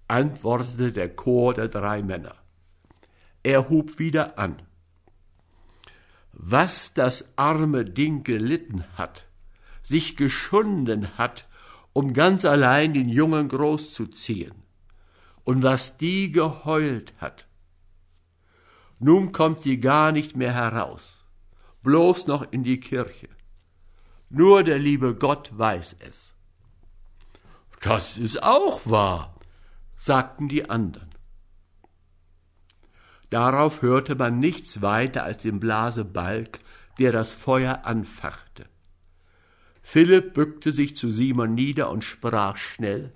antwortete 0.06 0.92
der 0.92 1.14
Chor 1.14 1.54
der 1.54 1.68
drei 1.68 2.02
Männer. 2.02 2.36
Er 3.42 3.70
hub 3.70 3.98
wieder 3.98 4.38
an. 4.38 4.62
Was 6.32 6.92
das 6.94 7.24
arme 7.36 7.84
Ding 7.84 8.22
gelitten 8.24 8.84
hat, 8.96 9.26
sich 9.82 10.16
geschunden 10.16 11.16
hat, 11.18 11.48
um 11.92 12.12
ganz 12.12 12.44
allein 12.44 12.94
den 12.94 13.08
Jungen 13.08 13.48
großzuziehen, 13.48 14.54
und 15.44 15.62
was 15.62 15.96
die 15.96 16.30
geheult 16.32 17.14
hat, 17.18 17.46
nun 18.98 19.32
kommt 19.32 19.60
sie 19.60 19.80
gar 19.80 20.12
nicht 20.12 20.36
mehr 20.36 20.54
heraus, 20.54 21.24
bloß 21.82 22.28
noch 22.28 22.52
in 22.52 22.62
die 22.62 22.78
Kirche. 22.78 23.28
Nur 24.30 24.62
der 24.62 24.78
liebe 24.78 25.14
Gott 25.16 25.50
weiß 25.52 25.96
es. 25.98 26.31
Das 27.82 28.16
ist 28.16 28.40
auch 28.44 28.80
wahr, 28.84 29.34
sagten 29.96 30.48
die 30.48 30.70
anderen. 30.70 31.10
Darauf 33.28 33.82
hörte 33.82 34.14
man 34.14 34.38
nichts 34.38 34.82
weiter 34.82 35.24
als 35.24 35.42
den 35.42 35.58
Blasebalg, 35.58 36.60
der 37.00 37.10
das 37.10 37.32
Feuer 37.34 37.84
anfachte. 37.84 38.66
Philipp 39.82 40.32
bückte 40.32 40.70
sich 40.70 40.94
zu 40.94 41.10
Simon 41.10 41.54
nieder 41.54 41.90
und 41.90 42.04
sprach 42.04 42.56
schnell 42.56 43.12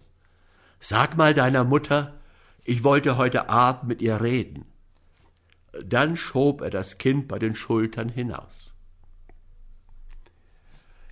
Sag 0.80 1.16
mal 1.16 1.32
deiner 1.32 1.62
Mutter, 1.62 2.18
ich 2.64 2.82
wollte 2.82 3.16
heute 3.16 3.48
Abend 3.48 3.84
mit 3.84 4.02
ihr 4.02 4.20
reden. 4.20 4.64
Dann 5.84 6.16
schob 6.16 6.60
er 6.60 6.70
das 6.70 6.98
Kind 6.98 7.28
bei 7.28 7.38
den 7.38 7.54
Schultern 7.54 8.08
hinaus. 8.08 8.72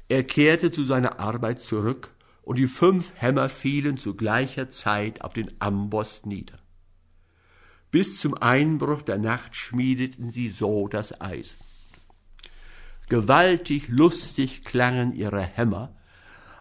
Er 0.08 0.24
kehrte 0.24 0.72
zu 0.72 0.84
seiner 0.84 1.20
Arbeit 1.20 1.60
zurück, 1.60 2.13
und 2.44 2.58
die 2.58 2.68
fünf 2.68 3.12
Hämmer 3.16 3.48
fielen 3.48 3.96
zu 3.96 4.14
gleicher 4.14 4.70
Zeit 4.70 5.22
auf 5.22 5.32
den 5.32 5.48
Amboss 5.60 6.24
nieder. 6.24 6.58
Bis 7.90 8.20
zum 8.20 8.34
Einbruch 8.34 9.02
der 9.02 9.18
Nacht 9.18 9.56
schmiedeten 9.56 10.30
sie 10.30 10.48
so 10.48 10.88
das 10.88 11.20
Eisen. 11.20 11.58
Gewaltig 13.08 13.88
lustig 13.88 14.64
klangen 14.64 15.12
ihre 15.14 15.42
Hämmer, 15.42 15.94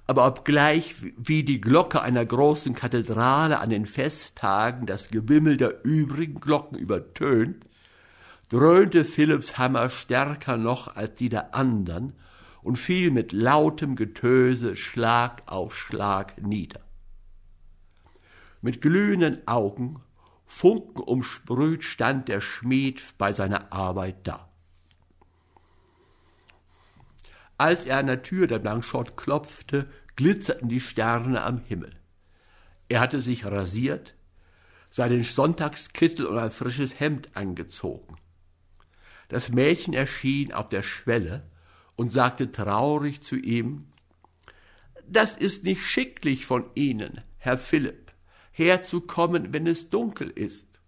aber 0.06 0.28
obgleich 0.28 0.96
wie 1.17 1.43
die 1.43 1.62
Glocke 1.62 2.02
einer 2.02 2.26
großen 2.26 2.76
Kathedrale 2.76 3.60
an 3.60 3.69
den 3.69 3.86
Festtagen 3.86 4.86
das 4.86 5.10
Gewimmel 5.10 5.58
der 5.58 5.84
übrigen 5.84 6.39
Glocken 6.39 6.78
übertönt, 6.78 7.65
dröhnte 8.50 9.06
Philipps 9.06 9.58
Hammer 9.58 9.89
stärker 9.89 10.58
noch 10.58 10.96
als 10.96 11.15
die 11.15 11.30
der 11.30 11.56
andern 11.56 12.13
und 12.63 12.78
fiel 12.78 13.12
mit 13.12 13.32
lautem 13.32 13.95
Getöse 13.95 14.76
Schlag 14.76 15.43
auf 15.45 15.76
Schlag 15.76 16.41
nieder. 16.41 16.82
Mit 18.62 18.82
glühenden 18.82 19.45
Augen, 19.47 20.02
Funken 20.45 21.02
umsprüht, 21.02 21.84
stand 21.84 22.30
der 22.30 22.39
Schmied 22.39 23.04
bei 23.17 23.34
seiner 23.34 23.73
Arbeit 23.73 24.28
da. 24.28 24.49
Als 27.58 27.86
er 27.86 27.97
an 27.97 28.08
der 28.08 28.23
Tür 28.23 28.47
der 28.47 28.60
Blanchot 28.60 29.17
klopfte, 29.17 29.89
glitzerten 30.15 30.69
die 30.69 30.80
Sterne 30.80 31.43
am 31.43 31.60
Himmel. 31.60 31.95
Er 32.88 32.99
hatte 32.99 33.19
sich 33.19 33.45
rasiert, 33.45 34.15
seinen 34.89 35.23
Sonntagskittel 35.23 36.26
und 36.26 36.38
ein 36.38 36.52
frisches 36.52 36.99
Hemd 36.99 37.36
angezogen. 37.36 38.17
Das 39.28 39.49
Mädchen 39.49 39.93
erschien 39.93 40.54
auf 40.54 40.69
der 40.69 40.84
Schwelle 40.84 41.49
und 41.95 42.12
sagte 42.12 42.51
traurig 42.51 43.21
zu 43.21 43.36
ihm, 43.36 43.86
Das 45.08 45.36
ist 45.36 45.63
nicht 45.63 45.84
schicklich 45.84 46.45
von 46.45 46.65
Ihnen, 46.75 47.21
Herr 47.38 47.58
Philipp, 47.58 48.13
herzukommen, 48.51 49.51
wenn 49.53 49.67
es 49.67 49.89
dunkel 49.89 50.29
ist. 50.29 50.79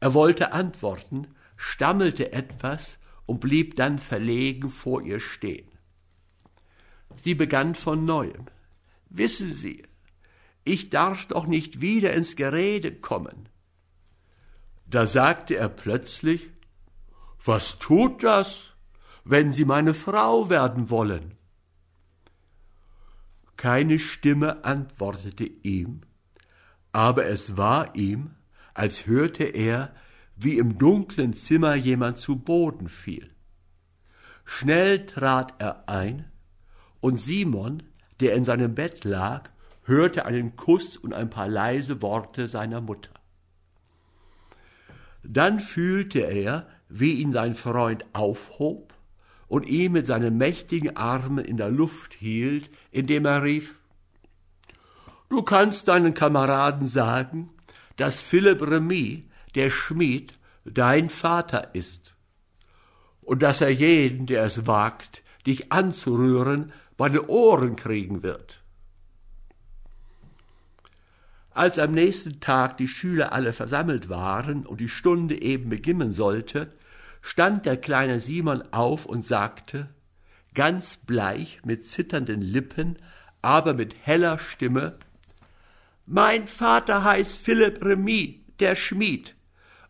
Er 0.00 0.14
wollte 0.14 0.52
antworten, 0.52 1.28
stammelte 1.56 2.32
etwas 2.32 2.98
und 3.26 3.40
blieb 3.40 3.74
dann 3.74 3.98
verlegen 3.98 4.70
vor 4.70 5.02
ihr 5.02 5.20
stehen. 5.20 5.68
Sie 7.14 7.34
begann 7.34 7.74
von 7.74 8.04
neuem. 8.04 8.46
Wissen 9.10 9.52
Sie, 9.52 9.84
ich 10.64 10.90
darf 10.90 11.26
doch 11.26 11.46
nicht 11.46 11.80
wieder 11.80 12.12
ins 12.12 12.36
Gerede 12.36 12.92
kommen. 12.94 13.48
Da 14.86 15.06
sagte 15.06 15.56
er 15.56 15.68
plötzlich, 15.68 16.50
was 17.44 17.78
tut 17.78 18.22
das, 18.22 18.74
wenn 19.30 19.52
Sie 19.52 19.66
meine 19.66 19.92
Frau 19.92 20.48
werden 20.48 20.88
wollen? 20.88 21.34
Keine 23.58 23.98
Stimme 23.98 24.64
antwortete 24.64 25.44
ihm, 25.44 26.00
aber 26.92 27.26
es 27.26 27.58
war 27.58 27.94
ihm, 27.94 28.30
als 28.72 29.06
hörte 29.06 29.44
er, 29.44 29.92
wie 30.34 30.56
im 30.56 30.78
dunklen 30.78 31.34
Zimmer 31.34 31.74
jemand 31.74 32.20
zu 32.20 32.36
Boden 32.36 32.88
fiel. 32.88 33.34
Schnell 34.46 35.04
trat 35.04 35.60
er 35.60 35.90
ein, 35.90 36.32
und 37.00 37.20
Simon, 37.20 37.82
der 38.20 38.34
in 38.34 38.46
seinem 38.46 38.74
Bett 38.74 39.04
lag, 39.04 39.50
hörte 39.82 40.24
einen 40.24 40.56
Kuss 40.56 40.96
und 40.96 41.12
ein 41.12 41.28
paar 41.28 41.48
leise 41.48 42.00
Worte 42.00 42.48
seiner 42.48 42.80
Mutter. 42.80 43.12
Dann 45.22 45.60
fühlte 45.60 46.20
er, 46.20 46.66
wie 46.88 47.20
ihn 47.20 47.32
sein 47.32 47.52
Freund 47.52 48.06
aufhob 48.14 48.94
und 49.48 49.66
ihn 49.66 49.92
mit 49.92 50.06
seinen 50.06 50.36
mächtigen 50.36 50.96
Armen 50.96 51.44
in 51.44 51.56
der 51.56 51.70
Luft 51.70 52.14
hielt, 52.14 52.70
indem 52.90 53.24
er 53.24 53.42
rief 53.42 53.74
Du 55.28 55.42
kannst 55.42 55.88
deinen 55.88 56.14
Kameraden 56.14 56.88
sagen, 56.88 57.50
dass 57.96 58.20
Philipp 58.20 58.62
Remy, 58.62 59.28
der 59.54 59.68
Schmied, 59.68 60.38
dein 60.64 61.10
Vater 61.10 61.74
ist, 61.74 62.14
und 63.20 63.42
dass 63.42 63.60
er 63.60 63.70
jeden, 63.70 64.26
der 64.26 64.44
es 64.44 64.66
wagt, 64.66 65.22
dich 65.46 65.70
anzurühren, 65.70 66.72
bei 66.96 67.08
den 67.10 67.20
Ohren 67.20 67.76
kriegen 67.76 68.22
wird. 68.22 68.62
Als 71.50 71.78
am 71.78 71.92
nächsten 71.92 72.40
Tag 72.40 72.78
die 72.78 72.88
Schüler 72.88 73.32
alle 73.32 73.52
versammelt 73.52 74.08
waren 74.08 74.64
und 74.64 74.80
die 74.80 74.88
Stunde 74.88 75.42
eben 75.42 75.68
beginnen 75.68 76.12
sollte, 76.12 76.72
stand 77.28 77.66
der 77.66 77.76
kleine 77.76 78.20
Simon 78.20 78.62
auf 78.72 79.04
und 79.04 79.22
sagte, 79.22 79.90
ganz 80.54 80.96
bleich, 80.96 81.60
mit 81.62 81.86
zitternden 81.86 82.40
Lippen, 82.40 82.98
aber 83.42 83.74
mit 83.74 84.06
heller 84.06 84.38
Stimme, 84.38 84.98
Mein 86.06 86.46
Vater 86.46 87.04
heißt 87.04 87.36
Philipp 87.36 87.84
Remy, 87.84 88.46
der 88.60 88.74
Schmied, 88.76 89.36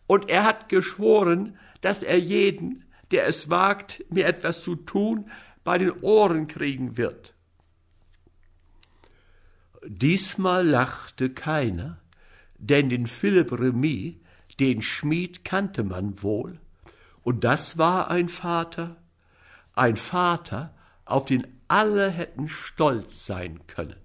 und 0.09 0.29
er 0.29 0.43
hat 0.43 0.69
geschworen, 0.69 1.57
dass 1.81 2.03
er 2.03 2.19
jeden, 2.19 2.85
der 3.13 3.29
es 3.29 3.49
wagt, 3.49 4.05
mir 4.11 4.27
etwas 4.27 4.61
zu 4.61 4.75
tun, 4.75 5.31
bei 5.63 5.79
den 5.79 5.93
Ohren 6.01 6.49
kriegen 6.49 6.97
wird. 6.97 7.35
Diesmal 9.87 10.67
lachte 10.67 11.31
keiner, 11.31 12.01
denn 12.59 12.89
den 12.89 13.07
Philipp 13.07 13.53
Remy, 13.53 14.21
den 14.59 14.83
Schmied 14.83 15.45
kannte 15.45 15.85
man 15.85 16.21
wohl, 16.21 16.59
und 17.29 17.45
das 17.45 17.77
war 17.77 18.11
ein 18.11 18.31
Vater, 18.31 18.97
ein 19.75 19.97
Vater, 19.97 20.73
auf 21.05 21.27
den 21.27 21.47
alle 21.69 22.09
hätten 22.09 22.49
stolz 22.49 23.27
sein 23.27 23.67
können. 23.67 24.01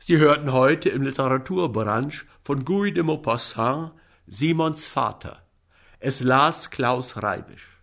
Sie 0.00 0.16
hörten 0.18 0.50
heute 0.52 0.88
im 0.88 1.02
Literaturbranche 1.02 2.26
von 2.42 2.64
Guy 2.64 2.92
de 2.92 3.04
Maupassant 3.04 3.92
Simons 4.26 4.86
Vater. 4.86 5.40
Es 6.00 6.18
las 6.18 6.70
Klaus 6.70 7.22
Reibisch. 7.22 7.73